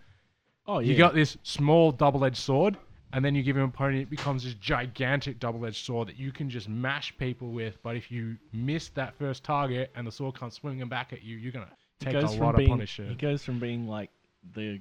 Oh 0.67 0.81
yeah. 0.81 0.93
You 0.93 0.99
got 0.99 1.15
this 1.15 1.39
small 1.43 1.93
double-edged 1.93 2.37
sword, 2.37 2.77
and 3.13 3.25
then 3.25 3.35
you 3.35 3.43
give 3.43 3.57
him 3.57 3.63
a 3.65 3.69
pony. 3.69 4.03
It 4.03 4.11
becomes 4.11 4.45
this 4.45 4.55
gigantic 4.55 5.39
double-edged 5.39 5.85
sword 5.85 6.09
that 6.09 6.19
you 6.19 6.33
can 6.33 6.51
just 6.51 6.69
mash 6.69 7.17
people 7.19 7.51
with. 7.53 7.79
But 7.83 7.97
if 7.97 8.11
you 8.11 8.37
miss 8.53 8.89
that 8.91 9.15
first 9.17 9.45
target 9.45 9.91
and 9.95 10.07
the 10.07 10.13
sword 10.13 10.35
comes 10.39 10.55
swinging 10.55 10.89
back 10.89 11.13
at 11.13 11.23
you, 11.23 11.37
you're 11.37 11.53
gonna 11.53 11.69
He 12.01 12.07
take 12.07 12.15
goes 12.15 12.25
a 12.25 12.37
from 12.37 12.45
lot 12.47 12.55
of 12.55 12.59
being 12.59 12.71
Punisher. 12.71 13.05
he 13.07 13.15
goes 13.15 13.43
from 13.45 13.59
being 13.59 13.87
like 13.89 14.11
the 14.55 14.81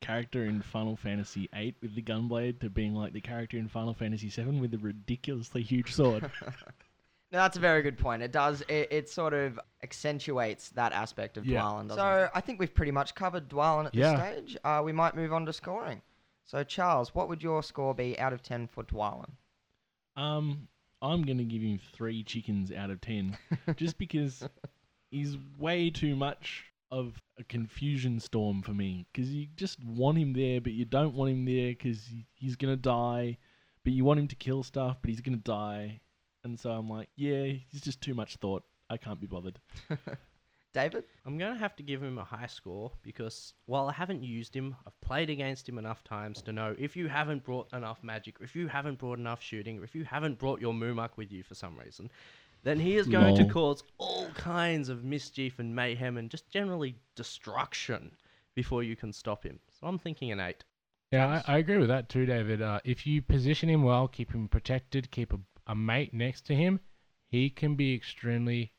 character 0.00 0.44
in 0.44 0.60
Final 0.62 0.96
Fantasy 0.96 1.48
VIII 1.54 1.74
with 1.82 1.94
the 1.94 2.02
gunblade 2.02 2.60
to 2.60 2.68
being 2.70 2.94
like 2.94 3.12
the 3.12 3.20
character 3.20 3.56
in 3.56 3.66
Final 3.68 3.94
Fantasy 3.94 4.28
VII 4.28 4.60
with 4.60 4.70
the 4.70 4.78
ridiculously 4.78 5.62
huge 5.62 5.92
sword. 5.94 6.30
No, 7.32 7.38
that's 7.38 7.56
a 7.56 7.60
very 7.60 7.82
good 7.82 7.98
point. 7.98 8.22
It 8.22 8.30
does. 8.30 8.62
It, 8.68 8.86
it 8.92 9.10
sort 9.10 9.34
of 9.34 9.58
accentuates 9.82 10.68
that 10.70 10.92
aspect 10.92 11.36
of 11.36 11.44
Yeah. 11.44 11.60
Dwalin. 11.60 11.88
Doesn't 11.88 11.96
so 11.96 12.28
I 12.32 12.40
think 12.40 12.60
we've 12.60 12.72
pretty 12.72 12.92
much 12.92 13.16
covered 13.16 13.48
Dwalin 13.48 13.86
at 13.86 13.92
this 13.92 14.16
stage. 14.16 14.56
Uh, 14.62 14.80
we 14.84 14.92
might 14.92 15.16
move 15.16 15.32
on 15.32 15.44
to 15.46 15.52
scoring. 15.52 16.00
So 16.46 16.62
Charles, 16.62 17.14
what 17.14 17.28
would 17.28 17.42
your 17.42 17.62
score 17.62 17.94
be 17.94 18.18
out 18.18 18.32
of 18.32 18.42
ten 18.42 18.68
for 18.68 18.84
Dwalin? 18.84 19.32
um, 20.16 20.68
I'm 21.02 21.22
gonna 21.22 21.44
give 21.44 21.60
him 21.62 21.78
three 21.92 22.22
chickens 22.22 22.72
out 22.72 22.90
of 22.90 23.00
ten, 23.00 23.36
just 23.76 23.98
because 23.98 24.48
he's 25.10 25.36
way 25.58 25.90
too 25.90 26.16
much 26.16 26.64
of 26.90 27.20
a 27.38 27.44
confusion 27.44 28.20
storm 28.20 28.62
for 28.62 28.72
me. 28.72 29.06
Because 29.12 29.30
you 29.30 29.48
just 29.56 29.82
want 29.84 30.18
him 30.18 30.32
there, 30.32 30.60
but 30.60 30.72
you 30.72 30.84
don't 30.84 31.14
want 31.14 31.32
him 31.32 31.44
there 31.44 31.70
because 31.70 32.08
he's 32.34 32.56
gonna 32.56 32.76
die. 32.76 33.38
But 33.84 33.92
you 33.92 34.04
want 34.04 34.20
him 34.20 34.28
to 34.28 34.36
kill 34.36 34.62
stuff, 34.62 34.98
but 35.02 35.10
he's 35.10 35.20
gonna 35.20 35.36
die. 35.36 36.00
And 36.44 36.58
so 36.58 36.70
I'm 36.70 36.88
like, 36.88 37.08
yeah, 37.16 37.44
he's 37.68 37.80
just 37.80 38.00
too 38.00 38.14
much 38.14 38.36
thought. 38.36 38.62
I 38.88 38.96
can't 38.96 39.20
be 39.20 39.26
bothered. 39.26 39.58
David? 40.76 41.04
I'm 41.24 41.38
going 41.38 41.54
to 41.54 41.58
have 41.58 41.74
to 41.76 41.82
give 41.82 42.02
him 42.02 42.18
a 42.18 42.24
high 42.24 42.48
score 42.48 42.92
because 43.02 43.54
while 43.64 43.88
I 43.88 43.92
haven't 43.92 44.22
used 44.22 44.54
him, 44.54 44.76
I've 44.86 45.00
played 45.00 45.30
against 45.30 45.66
him 45.66 45.78
enough 45.78 46.04
times 46.04 46.42
to 46.42 46.52
know 46.52 46.76
if 46.78 46.94
you 46.94 47.08
haven't 47.08 47.44
brought 47.44 47.72
enough 47.72 48.02
magic, 48.02 48.38
or 48.38 48.44
if 48.44 48.54
you 48.54 48.68
haven't 48.68 48.98
brought 48.98 49.18
enough 49.18 49.42
shooting, 49.42 49.78
or 49.78 49.84
if 49.84 49.94
you 49.94 50.04
haven't 50.04 50.38
brought 50.38 50.60
your 50.60 50.74
Mumak 50.74 51.16
with 51.16 51.32
you 51.32 51.42
for 51.42 51.54
some 51.54 51.78
reason, 51.78 52.10
then 52.62 52.78
he 52.78 52.96
is 52.96 53.06
going 53.06 53.36
to 53.36 53.46
cause 53.46 53.82
all 53.96 54.28
kinds 54.34 54.90
of 54.90 55.02
mischief 55.02 55.58
and 55.58 55.74
mayhem 55.74 56.18
and 56.18 56.30
just 56.30 56.50
generally 56.50 56.94
destruction 57.14 58.10
before 58.54 58.82
you 58.82 58.96
can 58.96 59.14
stop 59.14 59.44
him. 59.44 59.58
So 59.80 59.86
I'm 59.86 59.98
thinking 59.98 60.30
an 60.30 60.40
8. 60.40 60.62
Yeah, 61.10 61.42
I, 61.46 61.54
I 61.54 61.58
agree 61.58 61.78
with 61.78 61.88
that 61.88 62.10
too, 62.10 62.26
David. 62.26 62.60
Uh, 62.60 62.80
if 62.84 63.06
you 63.06 63.22
position 63.22 63.70
him 63.70 63.82
well, 63.82 64.08
keep 64.08 64.30
him 64.30 64.46
protected, 64.46 65.10
keep 65.10 65.32
a, 65.32 65.38
a 65.66 65.74
mate 65.74 66.12
next 66.12 66.44
to 66.48 66.54
him, 66.54 66.80
he 67.28 67.48
can 67.48 67.76
be 67.76 67.94
extremely 67.94 68.72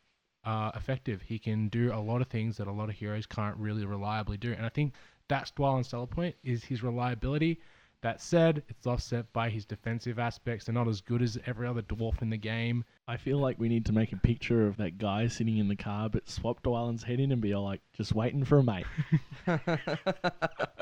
uh, 0.47 0.71
effective. 0.75 1.21
He 1.21 1.37
can 1.37 1.67
do 1.67 1.93
a 1.93 1.99
lot 1.99 2.21
of 2.21 2.27
things 2.27 2.55
that 2.57 2.67
a 2.67 2.71
lot 2.71 2.87
of 2.87 2.95
heroes 2.95 3.25
can't 3.25 3.57
really 3.57 3.85
reliably 3.85 4.37
do. 4.37 4.53
And 4.53 4.65
I 4.65 4.69
think 4.69 4.93
that's 5.27 5.51
Dwalin's 5.51 5.89
seller 5.89 6.07
point 6.07 6.35
is 6.41 6.63
his 6.63 6.81
reliability. 6.81 7.59
That 8.01 8.21
said, 8.21 8.63
it's 8.69 8.87
offset 8.87 9.31
by 9.33 9.49
his 9.49 9.65
defensive 9.65 10.19
aspects. 10.19 10.65
They're 10.65 10.73
not 10.73 10.87
as 10.87 11.01
good 11.01 11.21
as 11.21 11.37
every 11.47 11.67
other 11.67 11.81
dwarf 11.81 12.21
in 12.21 12.29
the 12.29 12.37
game. 12.37 12.85
I 13.07 13.17
feel 13.17 13.39
like 13.39 13.59
we 13.59 13.67
need 13.67 13.85
to 13.87 13.91
make 13.91 14.13
a 14.13 14.17
picture 14.17 14.67
of 14.67 14.77
that 14.77 14.99
guy 14.99 15.27
sitting 15.27 15.57
in 15.57 15.67
the 15.67 15.75
car, 15.75 16.07
but 16.07 16.29
swap 16.29 16.63
Dwalin's 16.63 17.03
head 17.03 17.19
in 17.19 17.33
and 17.33 17.41
be 17.41 17.53
all 17.53 17.65
like, 17.65 17.81
just 17.93 18.15
waiting 18.15 18.45
for 18.45 18.59
a 18.59 18.63
mate. 18.63 18.85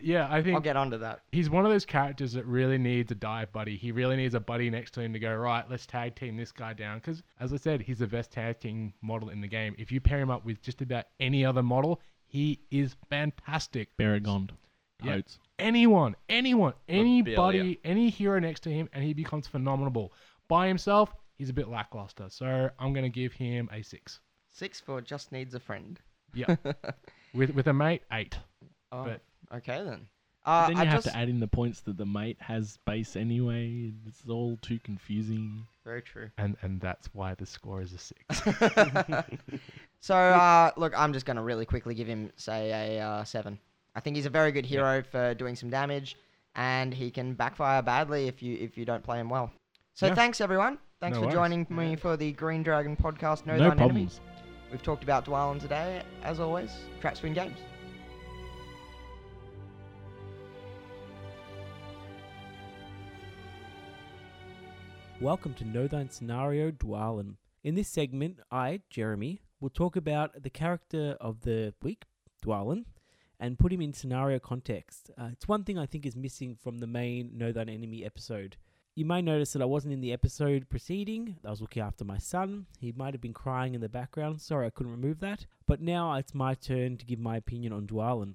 Yeah, 0.00 0.26
I 0.30 0.42
think 0.42 0.54
I'll 0.54 0.60
think 0.60 0.64
get 0.64 0.76
onto 0.76 0.98
that. 0.98 1.20
he's 1.32 1.50
one 1.50 1.64
of 1.64 1.72
those 1.72 1.84
characters 1.84 2.32
that 2.32 2.44
really 2.46 2.78
needs 2.78 3.10
a 3.12 3.14
dive 3.14 3.52
buddy. 3.52 3.76
He 3.76 3.92
really 3.92 4.16
needs 4.16 4.34
a 4.34 4.40
buddy 4.40 4.70
next 4.70 4.92
to 4.92 5.00
him 5.00 5.12
to 5.12 5.18
go, 5.18 5.34
right, 5.34 5.64
let's 5.70 5.86
tag 5.86 6.14
team 6.14 6.36
this 6.36 6.52
guy 6.52 6.72
down. 6.72 6.98
Because, 6.98 7.22
as 7.40 7.52
I 7.52 7.56
said, 7.56 7.82
he's 7.82 7.98
the 7.98 8.06
best 8.06 8.30
tag 8.32 8.60
team 8.60 8.92
model 9.02 9.30
in 9.30 9.40
the 9.40 9.48
game. 9.48 9.74
If 9.78 9.90
you 9.92 10.00
pair 10.00 10.18
him 10.18 10.30
up 10.30 10.44
with 10.44 10.62
just 10.62 10.80
about 10.82 11.04
any 11.20 11.44
other 11.44 11.62
model, 11.62 12.00
he 12.26 12.60
is 12.70 12.96
fantastic. 13.10 13.96
Baragond. 13.96 14.50
Yeah. 15.02 15.16
Totes. 15.16 15.38
Anyone, 15.58 16.16
anyone, 16.28 16.74
anybody, 16.88 17.58
Lobelia. 17.58 17.76
any 17.84 18.08
hero 18.10 18.38
next 18.38 18.60
to 18.60 18.70
him, 18.70 18.88
and 18.92 19.02
he 19.04 19.14
becomes 19.14 19.46
phenomenal. 19.46 20.12
By 20.48 20.68
himself, 20.68 21.14
he's 21.36 21.50
a 21.50 21.52
bit 21.52 21.68
lackluster. 21.68 22.26
So 22.28 22.70
I'm 22.78 22.92
going 22.92 23.04
to 23.04 23.10
give 23.10 23.32
him 23.32 23.68
a 23.72 23.82
six. 23.82 24.20
Six 24.50 24.80
for 24.80 25.00
just 25.00 25.32
needs 25.32 25.54
a 25.54 25.60
friend. 25.60 26.00
Yeah. 26.34 26.56
with 27.34 27.50
with 27.50 27.66
a 27.66 27.72
mate, 27.72 28.02
eight. 28.12 28.38
Oh, 28.92 29.04
But 29.04 29.22
okay 29.54 29.82
then. 29.84 30.06
Uh, 30.44 30.68
then 30.68 30.76
you 30.76 30.82
I 30.82 30.84
have 30.84 31.02
just, 31.02 31.08
to 31.14 31.16
add 31.18 31.28
in 31.28 31.40
the 31.40 31.48
points 31.48 31.80
that 31.80 31.96
the 31.96 32.06
mate 32.06 32.36
has 32.40 32.78
base 32.86 33.16
anyway. 33.16 33.92
It's 34.06 34.22
all 34.28 34.56
too 34.62 34.78
confusing. 34.84 35.66
Very 35.84 36.02
true. 36.02 36.30
and 36.38 36.56
and 36.62 36.80
that's 36.80 37.08
why 37.12 37.34
the 37.34 37.46
score 37.46 37.82
is 37.82 37.92
a 37.92 37.98
six. 37.98 39.26
So, 40.00 40.14
uh, 40.14 40.70
look, 40.76 40.92
I'm 40.96 41.12
just 41.12 41.26
going 41.26 41.36
to 41.36 41.42
really 41.42 41.64
quickly 41.66 41.92
give 41.94 42.06
him, 42.06 42.30
say, 42.36 42.98
a 42.98 43.02
uh, 43.02 43.24
7. 43.24 43.58
I 43.96 44.00
think 44.00 44.14
he's 44.14 44.26
a 44.26 44.30
very 44.30 44.52
good 44.52 44.64
hero 44.64 45.02
for 45.02 45.34
doing 45.34 45.56
some 45.56 45.68
damage, 45.68 46.16
and 46.54 46.94
he 46.94 47.10
can 47.10 47.34
backfire 47.34 47.82
badly 47.82 48.28
if 48.28 48.40
you 48.40 48.56
if 48.60 48.78
you 48.78 48.84
don't 48.84 49.02
play 49.02 49.18
him 49.18 49.28
well. 49.28 49.50
So, 49.94 50.06
Yeah. 50.06 50.14
thanks, 50.14 50.40
everyone. 50.40 50.78
Thanks 51.00 51.16
No 51.16 51.22
for 51.22 51.26
worries. 51.26 51.34
joining 51.34 51.66
me 51.70 51.96
for 51.96 52.16
the 52.16 52.30
Green 52.32 52.62
Dragon 52.62 52.96
podcast, 52.96 53.46
No, 53.46 53.56
No, 53.56 53.68
Thine 53.70 53.78
problems. 53.78 53.90
Enemies. 53.90 54.20
We've 54.70 54.82
talked 54.82 55.02
about 55.02 55.24
Dwalin 55.24 55.60
today. 55.60 56.02
As 56.22 56.38
always, 56.38 56.70
Trap 57.00 57.16
Swing 57.16 57.32
Games. 57.32 57.58
Welcome 65.20 65.54
to 65.54 65.64
Know 65.64 65.86
Thine 65.88 66.10
Scenario 66.10 66.70
Dwalin. 66.70 67.36
In 67.64 67.74
this 67.74 67.88
segment, 67.88 68.38
I, 68.50 68.82
Jeremy, 68.90 69.40
will 69.60 69.70
talk 69.70 69.96
about 69.96 70.42
the 70.42 70.50
character 70.50 71.16
of 71.18 71.40
the 71.40 71.72
week, 71.82 72.04
Dwalin, 72.44 72.84
and 73.40 73.58
put 73.58 73.72
him 73.72 73.80
in 73.80 73.94
scenario 73.94 74.38
context. 74.38 75.10
Uh, 75.18 75.28
it's 75.32 75.48
one 75.48 75.64
thing 75.64 75.78
I 75.78 75.86
think 75.86 76.04
is 76.04 76.14
missing 76.14 76.54
from 76.54 76.80
the 76.80 76.86
main 76.86 77.30
Know 77.32 77.50
Thine 77.50 77.70
Enemy 77.70 78.04
episode. 78.04 78.58
You 78.94 79.06
may 79.06 79.22
notice 79.22 79.54
that 79.54 79.62
I 79.62 79.66
wasn't 79.66 79.94
in 79.94 80.02
the 80.02 80.12
episode 80.12 80.68
preceding. 80.68 81.36
I 81.46 81.50
was 81.50 81.62
looking 81.62 81.82
after 81.82 82.04
my 82.04 82.18
son. 82.18 82.66
He 82.78 82.92
might 82.92 83.14
have 83.14 83.22
been 83.22 83.32
crying 83.32 83.74
in 83.74 83.80
the 83.80 83.88
background. 83.88 84.42
Sorry 84.42 84.66
I 84.66 84.70
couldn't 84.70 84.92
remove 84.92 85.20
that. 85.20 85.46
But 85.66 85.80
now 85.80 86.14
it's 86.16 86.34
my 86.34 86.52
turn 86.52 86.98
to 86.98 87.06
give 87.06 87.18
my 87.18 87.38
opinion 87.38 87.72
on 87.72 87.86
Dwalin. 87.86 88.34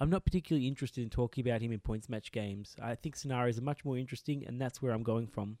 I'm 0.00 0.10
not 0.10 0.24
particularly 0.24 0.66
interested 0.66 1.02
in 1.02 1.10
talking 1.10 1.46
about 1.46 1.62
him 1.62 1.70
in 1.70 1.78
points 1.78 2.08
match 2.08 2.32
games. 2.32 2.74
I 2.82 2.96
think 2.96 3.14
scenarios 3.14 3.58
are 3.58 3.62
much 3.62 3.84
more 3.84 3.96
interesting, 3.96 4.44
and 4.44 4.60
that's 4.60 4.82
where 4.82 4.92
I'm 4.92 5.04
going 5.04 5.28
from. 5.28 5.58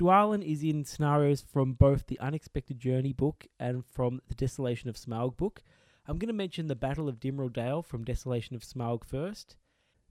Dwalin 0.00 0.42
is 0.42 0.62
in 0.62 0.86
scenarios 0.86 1.42
from 1.42 1.74
both 1.74 2.06
the 2.06 2.18
Unexpected 2.20 2.78
Journey 2.78 3.12
book 3.12 3.46
and 3.58 3.84
from 3.84 4.22
the 4.28 4.34
Desolation 4.34 4.88
of 4.88 4.96
Smaug 4.96 5.36
book. 5.36 5.62
I'm 6.08 6.16
going 6.16 6.28
to 6.28 6.32
mention 6.32 6.68
the 6.68 6.74
Battle 6.74 7.06
of 7.06 7.20
Dimrill 7.20 7.52
Dale 7.52 7.82
from 7.82 8.04
Desolation 8.04 8.56
of 8.56 8.62
Smaug 8.62 9.04
first. 9.04 9.56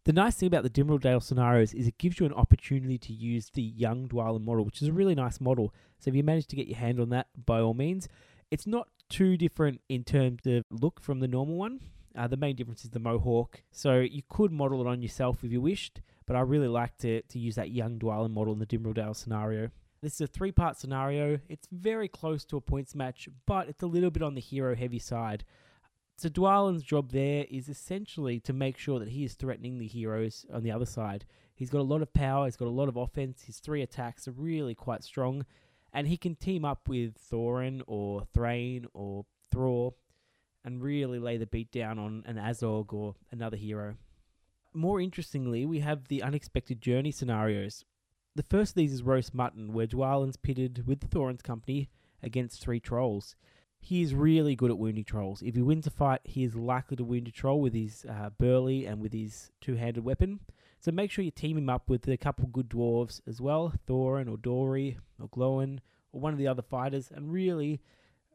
The 0.04 0.13
nice 0.13 0.36
thing 0.36 0.45
about 0.45 0.62
the 0.62 0.69
Dimrill 0.69 1.02
Dale 1.02 1.19
scenarios 1.19 1.73
is 1.73 1.88
it 1.88 1.97
gives 1.97 2.19
you 2.19 2.28
an 2.28 2.34
opportunity 2.34 2.99
to 2.99 3.13
use 3.13 3.49
the 3.49 3.63
young 3.63 4.08
Dwalin 4.08 4.43
model, 4.43 4.63
which 4.63 4.80
is 4.80 4.89
a 4.89 4.93
really 4.93 5.15
nice 5.15 5.41
model. 5.41 5.73
So 5.97 6.10
if 6.10 6.15
you 6.15 6.21
manage 6.21 6.45
to 6.49 6.56
get 6.56 6.67
your 6.67 6.78
hand 6.78 6.99
on 6.99 7.10
that, 7.10 7.25
by 7.47 7.60
all 7.60 7.73
means. 7.73 8.08
It's 8.52 8.67
not 8.67 8.89
too 9.10 9.38
different 9.38 9.82
in 9.89 10.04
terms 10.04 10.45
of 10.45 10.65
look 10.69 10.99
from 10.99 11.19
the 11.19 11.28
normal 11.28 11.56
one. 11.56 11.80
Uh, 12.15 12.28
the 12.28 12.38
main 12.38 12.56
difference 12.56 12.84
is 12.84 12.91
the 12.91 12.99
mohawk. 12.99 13.63
So 13.71 14.02
you 14.02 14.21
could 14.30 14.52
model 14.52 14.82
it 14.82 14.88
on 14.88 15.02
yourself 15.02 15.43
if 15.43 15.52
you 15.52 15.62
wished, 15.62 16.02
but 16.28 16.36
I 16.36 16.41
really 16.41 16.67
like 16.67 16.95
to, 16.99 17.23
to 17.23 17.39
use 17.39 17.56
that 17.56 17.71
young 17.71 17.97
Dwalin 17.97 18.30
model 18.30 18.54
in 18.54 18.60
the 18.60 18.67
Dimrill 18.67 18.93
Dale 18.93 19.15
scenario. 19.15 19.71
This 20.02 20.16
is 20.16 20.22
a 20.22 20.28
three 20.28 20.52
part 20.52 20.78
scenario. 20.78 21.40
It's 21.50 21.68
very 21.72 22.08
close 22.08 22.46
to 22.46 22.58
a 22.58 22.62
points 22.62 22.96
match, 22.96 23.28
but 23.46 23.68
it's 23.68 23.84
a 23.84 23.88
little 23.88 24.12
bit 24.12 24.24
on 24.24 24.36
the 24.36 24.42
hero 24.42 24.76
heavy 24.76 25.00
side. 25.00 25.44
So 26.16 26.30
Dwalin's 26.30 26.84
job 26.84 27.12
there 27.12 27.46
is 27.50 27.70
essentially 27.70 28.40
to 28.42 28.54
make 28.54 28.78
sure 28.78 29.00
that 29.00 29.10
he 29.10 29.24
is 29.24 29.36
threatening 29.36 29.78
the 29.78 29.88
heroes 29.88 30.46
on 30.54 30.64
the 30.64 30.72
other 30.72 30.86
side. 30.86 31.26
He's 31.56 31.70
got 31.70 31.82
a 31.82 31.84
lot 31.84 32.02
of 32.02 32.14
power, 32.14 32.46
he's 32.46 32.58
got 32.58 32.68
a 32.68 32.72
lot 32.72 32.90
of 32.90 32.98
offense, 32.98 33.44
his 33.44 33.60
three 33.60 33.82
attacks 33.82 34.28
are 34.28 34.34
really 34.34 34.76
quite 34.76 35.04
strong, 35.04 35.46
and 35.94 36.08
he 36.08 36.18
can 36.18 36.36
team 36.36 36.66
up 36.66 36.90
with 36.90 37.16
Thorin 37.18 37.82
or 37.88 38.24
Thrain 38.34 38.86
or 38.94 39.26
Thror 39.54 39.94
and 40.64 40.82
really 40.82 41.20
lay 41.20 41.38
the 41.38 41.46
beat 41.46 41.72
down 41.72 41.98
on 41.98 42.24
an 42.26 42.36
Azog 42.36 42.94
or 42.94 43.16
another 43.32 43.58
hero. 43.58 43.96
More 44.74 45.00
interestingly, 45.02 45.66
we 45.66 45.80
have 45.80 46.10
the 46.10 46.22
unexpected 46.22 46.82
journey 46.82 47.12
scenarios. 47.12 47.86
The 48.39 48.43
first 48.43 48.71
of 48.71 48.75
these 48.75 48.93
is 48.93 49.04
roast 49.04 49.34
mutton, 49.34 49.73
where 49.73 49.86
Dwalin's 49.86 50.38
pitted 50.38 50.88
with 50.88 51.02
Thorin's 51.10 51.41
company 51.41 51.89
against 52.23 52.62
three 52.62 52.80
trolls. 52.80 53.36
He 53.82 54.02
is 54.02 54.15
really 54.15 54.56
good 54.56 54.71
at 54.71 54.78
wounding 54.78 55.04
trolls. 55.04 55.41
If 55.41 55.56
he 55.56 55.62
wins 55.62 55.86
a 55.88 55.91
fight, 55.91 56.21
he 56.23 56.45
is 56.45 56.56
likely 56.56 56.95
to 56.95 57.04
wound 57.04 57.28
a 57.28 57.32
troll 57.32 57.60
with 57.60 57.73
his 57.73 58.06
uh, 58.10 58.30
burly 58.30 58.86
and 58.86 59.02
with 59.02 59.12
his 59.12 59.52
two-handed 59.60 60.06
weapon. 60.06 60.39
So 60.80 60.89
make 60.89 61.12
sure 61.12 61.25
you 61.25 61.32
team 61.32 61.58
him 61.58 61.69
up 61.69 61.89
with 61.89 62.08
a 62.08 62.15
couple 62.15 62.47
good 62.47 62.69
dwarves 62.69 63.19
as 63.28 63.41
well, 63.41 63.73
Thorin 63.86 64.32
or 64.32 64.38
Dori 64.38 64.97
or 65.21 65.28
Gloin 65.28 65.82
or 66.13 66.21
one 66.21 66.32
of 66.32 66.39
the 66.39 66.47
other 66.47 66.62
fighters, 66.62 67.12
and 67.13 67.34
really 67.34 67.82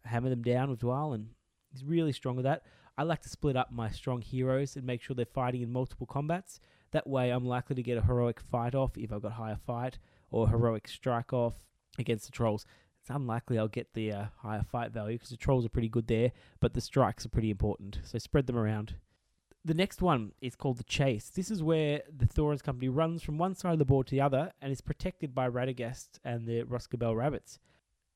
hammer 0.04 0.28
them 0.28 0.42
down 0.42 0.68
with 0.68 0.80
Dwalin. 0.80 1.28
He's 1.72 1.82
really 1.82 2.12
strong 2.12 2.36
with 2.36 2.44
that. 2.44 2.64
I 2.98 3.04
like 3.04 3.22
to 3.22 3.30
split 3.30 3.56
up 3.56 3.72
my 3.72 3.88
strong 3.88 4.20
heroes 4.20 4.76
and 4.76 4.84
make 4.84 5.00
sure 5.00 5.16
they're 5.16 5.24
fighting 5.24 5.62
in 5.62 5.72
multiple 5.72 6.06
combats. 6.06 6.60
That 6.94 7.08
way, 7.08 7.30
I'm 7.30 7.44
likely 7.44 7.74
to 7.74 7.82
get 7.82 7.98
a 7.98 8.02
heroic 8.02 8.38
fight 8.38 8.76
off 8.76 8.96
if 8.96 9.12
I've 9.12 9.20
got 9.20 9.32
higher 9.32 9.58
fight, 9.66 9.98
or 10.30 10.48
heroic 10.48 10.86
strike 10.86 11.32
off 11.32 11.54
against 11.98 12.26
the 12.26 12.30
trolls. 12.30 12.66
It's 13.00 13.10
unlikely 13.10 13.58
I'll 13.58 13.66
get 13.66 13.94
the 13.94 14.12
uh, 14.12 14.24
higher 14.36 14.62
fight 14.62 14.92
value 14.92 15.16
because 15.16 15.30
the 15.30 15.36
trolls 15.36 15.66
are 15.66 15.70
pretty 15.70 15.88
good 15.88 16.06
there, 16.06 16.30
but 16.60 16.72
the 16.72 16.80
strikes 16.80 17.26
are 17.26 17.30
pretty 17.30 17.50
important. 17.50 17.98
So 18.04 18.18
spread 18.18 18.46
them 18.46 18.56
around. 18.56 18.94
The 19.64 19.74
next 19.74 20.02
one 20.02 20.34
is 20.40 20.54
called 20.54 20.76
the 20.76 20.84
Chase. 20.84 21.30
This 21.30 21.50
is 21.50 21.64
where 21.64 22.02
the 22.16 22.26
Thorin's 22.26 22.62
company 22.62 22.88
runs 22.88 23.24
from 23.24 23.38
one 23.38 23.56
side 23.56 23.72
of 23.72 23.80
the 23.80 23.84
board 23.84 24.06
to 24.06 24.10
the 24.12 24.20
other 24.20 24.52
and 24.62 24.70
is 24.70 24.80
protected 24.80 25.34
by 25.34 25.50
Radagast 25.50 26.20
and 26.24 26.46
the 26.46 26.62
Rhosgobel 26.62 27.16
rabbits. 27.16 27.58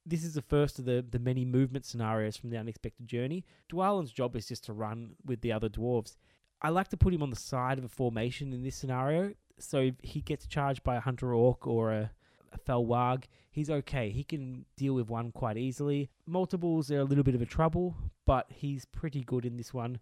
This 0.07 0.23
is 0.23 0.35
the 0.35 0.43
first 0.43 0.79
of 0.79 0.85
the, 0.85 1.05
the 1.11 1.19
many 1.19 1.45
movement 1.45 1.85
scenarios 1.85 2.37
from 2.37 2.51
the 2.51 2.59
Unexpected 2.59 3.09
Journey. 3.09 3.45
Dwalin's 3.69 4.13
job 4.13 4.37
is 4.37 4.47
just 4.47 4.63
to 4.67 4.73
run 4.73 5.17
with 5.27 5.41
the 5.41 5.51
other 5.51 5.69
dwarves. 5.69 6.15
I 6.61 6.71
like 6.71 6.89
to 6.89 6.97
put 6.97 7.15
him 7.15 7.23
on 7.23 7.31
the 7.31 7.37
side 7.37 7.79
of 7.79 7.85
a 7.85 7.89
formation 7.89 8.53
in 8.53 8.63
this 8.63 8.77
scenario, 8.77 9.35
so 9.59 9.79
if 9.79 9.95
he 10.03 10.21
gets 10.21 10.47
charged 10.47 10.83
by 10.83 10.97
a 10.97 11.01
Hunter 11.01 11.33
Orc 11.33 11.67
or 11.67 11.93
a, 11.93 12.11
a 12.53 12.59
Fell 12.59 12.85
Warg, 12.85 13.25
he's 13.51 13.71
okay. 13.71 14.11
He 14.11 14.25
can 14.25 14.65
deal 14.77 14.95
with 14.95 15.09
one 15.09 15.31
quite 15.31 15.57
easily. 15.57 16.11
Multiples 16.27 16.91
are 16.91 17.01
a 17.01 17.05
little 17.05 17.25
bit 17.25 17.35
of 17.35 17.43
a 17.43 17.47
trouble, 17.47 17.97
but 18.27 18.47
he's 18.49 18.85
pretty 18.85 19.23
good 19.23 19.45
in 19.45 19.57
this 19.57 19.73
one, 19.73 20.01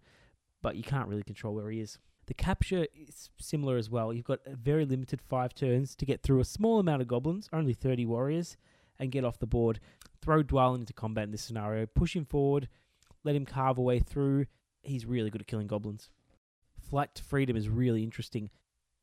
but 0.61 0.75
you 0.75 0.83
can't 0.83 1.07
really 1.07 1.23
control 1.23 1.53
where 1.53 1.69
he 1.69 1.79
is. 1.79 1.99
The 2.25 2.33
capture 2.33 2.87
is 2.93 3.29
similar 3.39 3.77
as 3.77 3.89
well. 3.89 4.11
You've 4.11 4.25
got 4.25 4.39
a 4.45 4.55
very 4.55 4.85
limited 4.85 5.21
five 5.21 5.53
turns 5.53 5.95
to 5.95 6.05
get 6.05 6.23
through 6.23 6.41
a 6.41 6.45
small 6.45 6.79
amount 6.79 7.01
of 7.01 7.07
goblins, 7.07 7.47
only 7.53 7.73
30 7.73 8.05
warriors, 8.05 8.57
and 8.99 9.11
get 9.11 9.23
off 9.23 9.39
the 9.39 9.45
board. 9.45 9.79
Throw 10.21 10.43
Dwalin 10.43 10.79
into 10.79 10.93
combat 10.93 11.25
in 11.25 11.31
this 11.31 11.43
scenario, 11.43 11.85
push 11.85 12.15
him 12.15 12.25
forward, 12.25 12.67
let 13.23 13.35
him 13.35 13.45
carve 13.45 13.77
a 13.77 13.81
way 13.81 13.99
through. 13.99 14.47
He's 14.81 15.05
really 15.05 15.29
good 15.29 15.41
at 15.41 15.47
killing 15.47 15.67
goblins. 15.67 16.09
Flight 16.89 17.13
to 17.15 17.23
Freedom 17.23 17.55
is 17.55 17.69
really 17.69 18.03
interesting. 18.03 18.49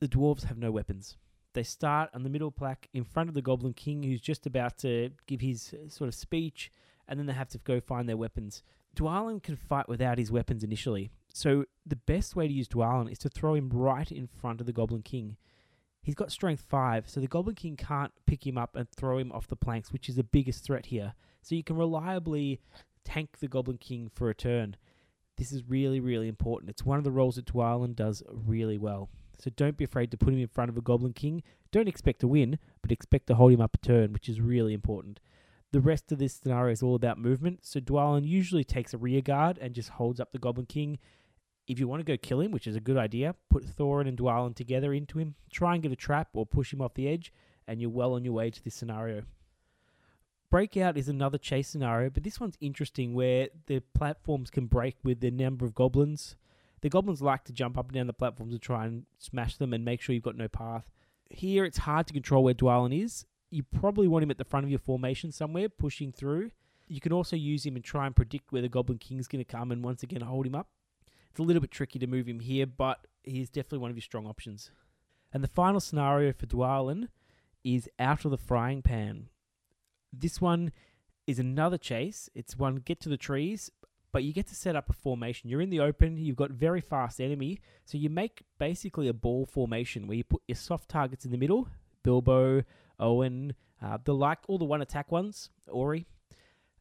The 0.00 0.08
dwarves 0.08 0.44
have 0.44 0.58
no 0.58 0.70
weapons. 0.70 1.16
They 1.52 1.62
start 1.62 2.10
on 2.14 2.22
the 2.22 2.30
middle 2.30 2.50
plaque 2.50 2.88
in 2.92 3.04
front 3.04 3.28
of 3.28 3.34
the 3.34 3.42
Goblin 3.42 3.74
King, 3.74 4.02
who's 4.02 4.20
just 4.20 4.46
about 4.46 4.78
to 4.78 5.10
give 5.26 5.40
his 5.40 5.74
uh, 5.74 5.88
sort 5.88 6.08
of 6.08 6.14
speech, 6.14 6.72
and 7.06 7.18
then 7.18 7.26
they 7.26 7.32
have 7.32 7.48
to 7.50 7.58
go 7.58 7.80
find 7.80 8.08
their 8.08 8.16
weapons. 8.16 8.62
Dwalin 8.96 9.42
can 9.42 9.56
fight 9.56 9.88
without 9.88 10.18
his 10.18 10.32
weapons 10.32 10.64
initially, 10.64 11.10
so 11.32 11.64
the 11.84 11.96
best 11.96 12.34
way 12.34 12.48
to 12.48 12.54
use 12.54 12.68
Dwalin 12.68 13.10
is 13.10 13.18
to 13.18 13.28
throw 13.28 13.54
him 13.54 13.68
right 13.70 14.10
in 14.10 14.26
front 14.26 14.60
of 14.60 14.66
the 14.66 14.72
Goblin 14.72 15.02
King. 15.02 15.36
He's 16.02 16.14
got 16.14 16.32
strength 16.32 16.64
5, 16.68 17.08
so 17.08 17.20
the 17.20 17.26
Goblin 17.26 17.54
King 17.54 17.76
can't 17.76 18.12
pick 18.26 18.46
him 18.46 18.58
up 18.58 18.76
and 18.76 18.88
throw 18.90 19.18
him 19.18 19.32
off 19.32 19.48
the 19.48 19.56
planks, 19.56 19.92
which 19.92 20.08
is 20.08 20.16
the 20.16 20.24
biggest 20.24 20.64
threat 20.64 20.86
here. 20.86 21.14
So 21.42 21.54
you 21.54 21.64
can 21.64 21.76
reliably 21.76 22.60
tank 23.04 23.38
the 23.38 23.48
Goblin 23.48 23.78
King 23.78 24.10
for 24.12 24.28
a 24.28 24.34
turn. 24.34 24.76
This 25.36 25.52
is 25.52 25.68
really, 25.68 26.00
really 26.00 26.28
important. 26.28 26.70
It's 26.70 26.84
one 26.84 26.98
of 26.98 27.04
the 27.04 27.10
roles 27.10 27.36
that 27.36 27.46
Dwalin 27.46 27.94
does 27.94 28.22
really 28.30 28.78
well. 28.78 29.08
So 29.38 29.50
don't 29.50 29.76
be 29.76 29.84
afraid 29.84 30.10
to 30.12 30.16
put 30.16 30.32
him 30.32 30.40
in 30.40 30.46
front 30.46 30.70
of 30.70 30.76
a 30.76 30.80
Goblin 30.80 31.12
King. 31.12 31.42
Don't 31.72 31.88
expect 31.88 32.20
to 32.20 32.28
win, 32.28 32.58
but 32.82 32.92
expect 32.92 33.26
to 33.26 33.34
hold 33.34 33.52
him 33.52 33.60
up 33.60 33.74
a 33.74 33.78
turn, 33.78 34.12
which 34.12 34.28
is 34.28 34.40
really 34.40 34.74
important. 34.74 35.18
The 35.72 35.80
rest 35.80 36.12
of 36.12 36.18
this 36.18 36.34
scenario 36.34 36.72
is 36.72 36.84
all 36.84 36.94
about 36.94 37.18
movement. 37.18 37.66
So 37.66 37.80
Dwalin 37.80 38.24
usually 38.24 38.62
takes 38.62 38.94
a 38.94 38.98
rear 38.98 39.20
guard 39.20 39.58
and 39.58 39.74
just 39.74 39.90
holds 39.90 40.20
up 40.20 40.30
the 40.32 40.38
Goblin 40.38 40.66
King. 40.66 41.00
If 41.66 41.80
you 41.80 41.88
want 41.88 41.98
to 41.98 42.04
go 42.04 42.16
kill 42.16 42.40
him, 42.40 42.52
which 42.52 42.68
is 42.68 42.76
a 42.76 42.80
good 42.80 42.96
idea, 42.96 43.34
put 43.50 43.64
Thorin 43.64 44.06
and 44.06 44.16
Dwalin 44.16 44.54
together 44.54 44.94
into 44.94 45.18
him, 45.18 45.34
try 45.50 45.74
and 45.74 45.82
get 45.82 45.90
a 45.90 45.96
trap 45.96 46.28
or 46.32 46.46
push 46.46 46.72
him 46.72 46.80
off 46.80 46.94
the 46.94 47.08
edge, 47.08 47.32
and 47.66 47.80
you're 47.80 47.90
well 47.90 48.12
on 48.12 48.24
your 48.24 48.34
way 48.34 48.50
to 48.50 48.62
this 48.62 48.76
scenario. 48.76 49.24
Breakout 50.50 50.96
is 50.96 51.08
another 51.08 51.38
chase 51.38 51.68
scenario, 51.68 52.10
but 52.10 52.22
this 52.22 52.38
one's 52.38 52.56
interesting 52.60 53.14
where 53.14 53.48
the 53.66 53.80
platforms 53.94 54.50
can 54.50 54.66
break 54.66 54.96
with 55.02 55.20
the 55.20 55.30
number 55.30 55.64
of 55.64 55.74
goblins. 55.74 56.36
The 56.80 56.88
goblins 56.88 57.22
like 57.22 57.44
to 57.44 57.52
jump 57.52 57.76
up 57.76 57.86
and 57.86 57.94
down 57.94 58.06
the 58.06 58.12
platforms 58.12 58.52
and 58.52 58.62
try 58.62 58.86
and 58.86 59.06
smash 59.18 59.56
them 59.56 59.72
and 59.72 59.84
make 59.84 60.00
sure 60.00 60.14
you've 60.14 60.22
got 60.22 60.36
no 60.36 60.48
path. 60.48 60.90
Here, 61.30 61.64
it's 61.64 61.78
hard 61.78 62.06
to 62.06 62.12
control 62.12 62.44
where 62.44 62.54
Dwalin 62.54 63.02
is. 63.02 63.26
You 63.50 63.62
probably 63.62 64.06
want 64.06 64.22
him 64.22 64.30
at 64.30 64.38
the 64.38 64.44
front 64.44 64.64
of 64.64 64.70
your 64.70 64.78
formation 64.78 65.32
somewhere, 65.32 65.68
pushing 65.68 66.12
through. 66.12 66.50
You 66.86 67.00
can 67.00 67.12
also 67.12 67.36
use 67.36 67.64
him 67.64 67.76
and 67.76 67.84
try 67.84 68.06
and 68.06 68.14
predict 68.14 68.52
where 68.52 68.62
the 68.62 68.68
Goblin 68.68 68.98
King's 68.98 69.28
going 69.28 69.44
to 69.44 69.50
come 69.50 69.72
and 69.72 69.82
once 69.82 70.02
again 70.02 70.20
hold 70.20 70.46
him 70.46 70.54
up. 70.54 70.68
It's 71.30 71.40
a 71.40 71.42
little 71.42 71.62
bit 71.62 71.70
tricky 71.70 71.98
to 71.98 72.06
move 72.06 72.28
him 72.28 72.40
here, 72.40 72.66
but 72.66 73.06
he's 73.22 73.48
definitely 73.48 73.78
one 73.78 73.90
of 73.90 73.96
your 73.96 74.02
strong 74.02 74.26
options. 74.26 74.70
And 75.32 75.42
the 75.42 75.48
final 75.48 75.80
scenario 75.80 76.32
for 76.32 76.46
Dwalin 76.46 77.08
is 77.64 77.88
out 77.98 78.24
of 78.24 78.30
the 78.30 78.38
frying 78.38 78.82
pan. 78.82 79.30
This 80.20 80.40
one 80.40 80.72
is 81.26 81.38
another 81.38 81.78
chase. 81.78 82.28
It's 82.34 82.58
one 82.58 82.76
get 82.76 83.00
to 83.00 83.08
the 83.08 83.16
trees, 83.16 83.70
but 84.12 84.24
you 84.24 84.32
get 84.32 84.46
to 84.48 84.54
set 84.54 84.76
up 84.76 84.90
a 84.90 84.92
formation. 84.92 85.50
You're 85.50 85.60
in 85.60 85.70
the 85.70 85.80
open, 85.80 86.16
you've 86.16 86.36
got 86.36 86.50
very 86.50 86.80
fast 86.80 87.20
enemy, 87.20 87.60
so 87.84 87.98
you 87.98 88.10
make 88.10 88.44
basically 88.58 89.08
a 89.08 89.12
ball 89.12 89.46
formation 89.46 90.06
where 90.06 90.16
you 90.16 90.24
put 90.24 90.42
your 90.46 90.56
soft 90.56 90.88
targets 90.88 91.24
in 91.24 91.30
the 91.30 91.38
middle 91.38 91.68
Bilbo, 92.02 92.62
Oin, 93.00 93.54
uh, 93.82 93.98
the 94.04 94.14
like, 94.14 94.38
all 94.46 94.58
the 94.58 94.64
one 94.64 94.82
attack 94.82 95.10
ones, 95.10 95.50
Ori. 95.68 96.06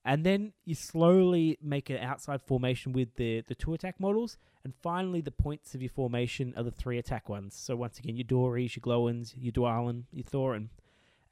And 0.06 0.26
then 0.26 0.52
you 0.66 0.76
slowly 0.76 1.58
make 1.62 1.90
an 1.90 1.98
outside 1.98 2.42
formation 2.42 2.92
with 2.92 3.16
the, 3.16 3.42
the 3.48 3.56
two 3.56 3.74
attack 3.74 4.00
models. 4.00 4.38
And 4.66 4.74
finally, 4.82 5.22
the 5.22 5.32
points 5.32 5.76
of 5.76 5.82
your 5.82 5.90
formation 5.90 6.54
are 6.58 6.64
the 6.64 6.72
three 6.72 6.98
attack 6.98 7.30
ones. 7.30 7.56
So 7.56 7.76
once 7.76 8.00
again, 8.00 8.18
your 8.18 8.26
Doris, 8.26 8.76
your 8.76 8.82
Gloins, 8.82 9.34
your 9.38 9.54
Dwalin, 9.54 10.04
your 10.12 10.26
Thorin. 10.26 10.70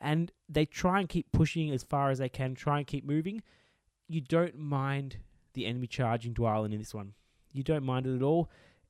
And 0.02 0.32
they 0.50 0.66
try 0.66 1.00
and 1.00 1.08
keep 1.08 1.32
pushing 1.32 1.72
as 1.72 1.84
far 1.84 2.10
as 2.10 2.18
they 2.18 2.28
can, 2.28 2.56
try 2.56 2.80
and 2.80 2.88
keep 2.88 3.06
moving. 3.06 3.44
You 4.08 4.20
don't 4.20 4.58
mind 4.58 5.18
the 5.54 5.66
enemy 5.68 5.88
charging 5.88 6.34
Dwalin 6.34 6.74
in 6.74 6.80
this 6.80 6.94
one. 6.94 7.14
You 7.54 7.64
don't 7.64 7.86
mind 7.86 8.08
it 8.08 8.16
at 8.16 8.24
all. 8.24 8.50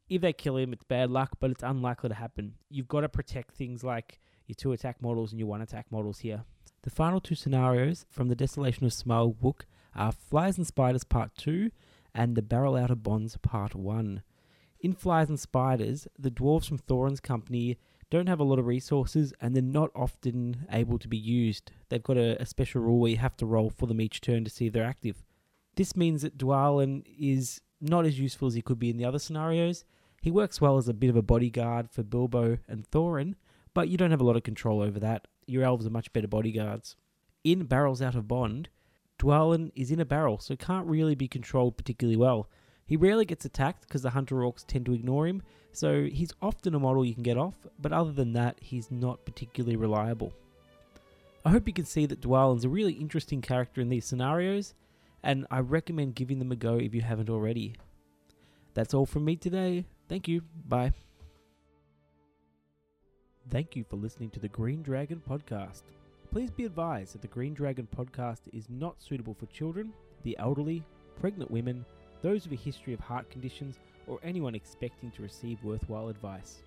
If 0.10 0.22
they 0.22 0.34
kill 0.34 0.58
him, 0.58 0.74
it's 0.74 0.84
bad 0.84 1.10
luck, 1.10 1.32
but 1.40 1.52
it's 1.52 1.64
unlikely 1.64 2.10
to 2.10 2.16
happen. 2.16 2.56
You've 2.70 2.88
got 2.88 3.02
to 3.02 3.10
protect 3.10 3.56
things 3.56 3.84
like 3.84 4.20
your 4.48 4.56
two 4.56 4.72
attack 4.72 5.02
models 5.02 5.32
and 5.32 5.40
your 5.40 5.50
one 5.50 5.62
attack 5.62 5.88
models 5.92 6.20
here. 6.20 6.44
The 6.84 6.90
final 6.90 7.22
two 7.22 7.36
scenarios 7.36 8.06
from 8.10 8.28
the 8.28 8.36
Desolation 8.36 8.86
of 8.86 8.92
Smaug 8.92 9.40
book 9.40 9.66
are 9.96 10.12
Flies 10.12 10.58
and 10.58 10.66
Spiders 10.66 11.04
Part 11.04 11.36
2 11.36 11.70
and 12.14 12.36
The 12.36 12.42
Barrel 12.42 12.76
Out 12.76 12.92
of 12.92 13.04
Bonds 13.04 13.38
Part 13.38 13.76
1. 13.76 14.24
In 14.80 14.94
Flies 14.94 15.30
and 15.30 15.40
Spiders, 15.40 16.08
the 16.18 16.32
dwarves 16.32 16.68
from 16.68 16.80
Thorin's 16.80 17.20
company 17.20 17.78
don't 18.12 18.28
have 18.28 18.40
a 18.40 18.44
lot 18.44 18.60
of 18.60 18.68
resources 18.68 19.34
and 19.42 19.56
they're 19.56 19.64
not 19.64 19.90
often 19.96 20.68
able 20.72 21.00
to 21.00 21.08
be 21.08 21.18
used. 21.18 21.72
They've 21.90 22.04
got 22.04 22.18
a, 22.18 22.40
a 22.40 22.46
special 22.46 22.82
rule 22.82 23.00
where 23.00 23.10
you 23.10 23.18
have 23.18 23.38
to 23.38 23.46
roll 23.46 23.72
for 23.72 23.88
them 23.88 24.02
each 24.02 24.22
turn 24.22 24.44
to 24.44 24.52
see 24.52 24.68
if 24.68 24.74
they're 24.74 24.84
active. 24.84 25.24
This 25.76 25.96
means 25.96 26.22
that 26.22 26.38
Dwalin 26.38 27.04
is 27.18 27.62
not 27.80 28.06
as 28.06 28.20
useful 28.20 28.50
as 28.50 28.54
he 28.54 28.62
could 28.62 28.78
be 28.78 28.90
in 28.90 28.98
the 28.98 29.06
other 29.06 29.18
scenarios. 29.18 29.86
He 30.22 30.30
works 30.30 30.62
well 30.62 30.78
as 30.78 30.88
a 30.88 30.94
bit 30.94 31.10
of 31.10 31.16
a 31.16 31.24
bodyguard 31.24 31.90
for 31.90 32.04
Bilbo 32.04 32.60
and 32.68 32.86
Thorin, 32.92 33.36
but 33.74 33.88
you 33.88 33.98
don't 33.98 34.12
have 34.12 34.22
a 34.22 34.26
lot 34.26 34.36
of 34.36 34.44
control 34.44 34.82
over 34.82 35.00
that. 35.00 35.28
Your 35.48 35.64
elves 35.64 35.88
are 35.88 35.92
much 35.92 36.14
better 36.14 36.28
bodyguards. 36.28 36.98
In 37.44 37.64
Barrels 37.64 38.02
Out 38.02 38.14
of 38.14 38.28
Bond, 38.28 38.70
Dwalin 39.18 39.72
is 39.74 39.90
in 39.90 40.00
a 40.00 40.06
barrel, 40.06 40.38
so 40.38 40.56
can't 40.56 40.88
really 40.88 41.16
be 41.16 41.28
controlled 41.28 41.78
particularly 41.78 42.18
well. 42.18 42.50
He 42.92 42.98
rarely 42.98 43.24
gets 43.24 43.46
attacked 43.46 43.88
because 43.88 44.02
the 44.02 44.10
hunter 44.10 44.36
orcs 44.36 44.66
tend 44.68 44.86
to 44.88 44.94
ignore 44.94 45.26
him, 45.26 45.44
so 45.72 46.04
he's 46.12 46.34
often 46.42 46.76
a 46.76 46.80
model 46.80 47.06
you 47.06 47.14
can 47.14 47.24
get 47.24 47.38
off, 47.38 47.54
but 47.80 47.94
other 47.94 48.12
than 48.12 48.34
that, 48.34 48.58
he's 48.60 48.92
not 48.92 49.24
particularly 49.24 49.78
reliable. 49.78 50.34
I 51.46 51.52
hope 51.52 51.68
you 51.68 51.74
can 51.74 51.86
see 51.86 52.06
that 52.06 52.20
Dwalin's 52.20 52.66
a 52.66 52.70
really 52.70 52.92
interesting 52.92 53.42
character 53.42 53.80
in 53.80 53.88
these 53.88 54.04
scenarios, 54.04 54.74
and 55.24 55.48
I 55.50 55.60
recommend 55.60 56.16
giving 56.16 56.38
them 56.40 56.52
a 56.52 56.58
go 56.58 56.80
if 56.80 56.94
you 56.94 57.00
haven't 57.00 57.30
already. 57.30 57.76
That's 58.74 58.94
all 58.94 59.06
from 59.06 59.24
me 59.24 59.38
today. 59.38 59.86
Thank 60.10 60.28
you. 60.28 60.42
Bye. 60.68 60.92
Thank 63.50 63.78
you 63.78 63.86
for 63.86 63.96
listening 63.96 64.32
to 64.32 64.42
the 64.42 64.50
Green 64.50 64.82
Dragon 64.82 65.22
Podcast. 65.26 65.84
Please 66.30 66.52
be 66.52 66.66
advised 66.66 67.14
that 67.14 67.22
the 67.22 67.30
Green 67.30 67.54
Dragon 67.54 67.88
Podcast 67.98 68.50
is 68.52 68.70
not 68.70 69.02
suitable 69.02 69.34
for 69.34 69.46
children, 69.46 69.94
the 70.24 70.38
elderly, 70.40 70.84
pregnant 71.18 71.50
women, 71.50 71.86
those 72.22 72.44
with 72.44 72.60
a 72.60 72.64
history 72.64 72.94
of 72.94 73.00
heart 73.00 73.30
conditions, 73.30 73.80
or 74.08 74.20
anyone 74.24 74.56
expecting 74.56 75.12
to 75.12 75.22
receive 75.22 75.64
worthwhile 75.64 76.10
advice. 76.10 76.62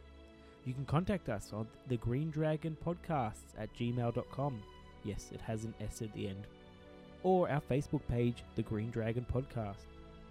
You 0.64 0.72
can 0.72 0.86
contact 0.86 1.28
us 1.28 1.52
on 1.52 1.66
the 1.88 1.96
Green 1.98 2.30
Dragon 2.30 2.76
Podcasts 2.84 3.52
at 3.58 3.74
gmail.com. 3.74 4.62
Yes, 5.04 5.30
it 5.32 5.40
has 5.42 5.64
an 5.64 5.74
S 5.80 6.00
at 6.00 6.12
the 6.14 6.28
end. 6.28 6.46
Or 7.22 7.50
our 7.50 7.60
Facebook 7.60 8.00
page, 8.08 8.42
The 8.56 8.62
Green 8.62 8.90
Dragon 8.90 9.26
Podcast. 9.30 9.86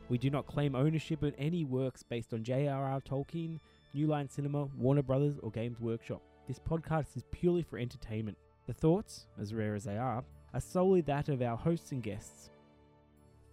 We 0.10 0.18
do 0.18 0.30
not 0.30 0.48
claim 0.48 0.76
ownership 0.76 1.24
of 1.24 1.34
any 1.38 1.66
works 1.66 2.04
based 2.04 2.34
on 2.34 2.44
J.R.R. 2.44 3.02
Tolkien, 3.02 3.60
New 3.94 4.08
Line 4.08 4.28
Cinema, 4.28 4.66
Warner 4.78 5.04
Brothers, 5.04 5.36
or 5.42 5.52
Games 5.52 5.80
Workshop. 5.80 6.22
This 6.48 6.60
podcast 6.60 7.16
is 7.16 7.24
purely 7.32 7.62
for 7.62 7.78
entertainment. 7.78 8.38
The 8.66 8.74
thoughts, 8.74 9.28
as 9.40 9.54
rare 9.54 9.76
as 9.76 9.84
they 9.84 9.98
are, 9.98 10.24
are 10.54 10.60
solely 10.60 11.02
that 11.02 11.30
of 11.30 11.42
our 11.42 11.58
hosts 11.58 11.92
and 11.92 12.02
guests. 12.02 12.50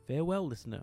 Farewell, 0.07 0.47
listener, 0.47 0.83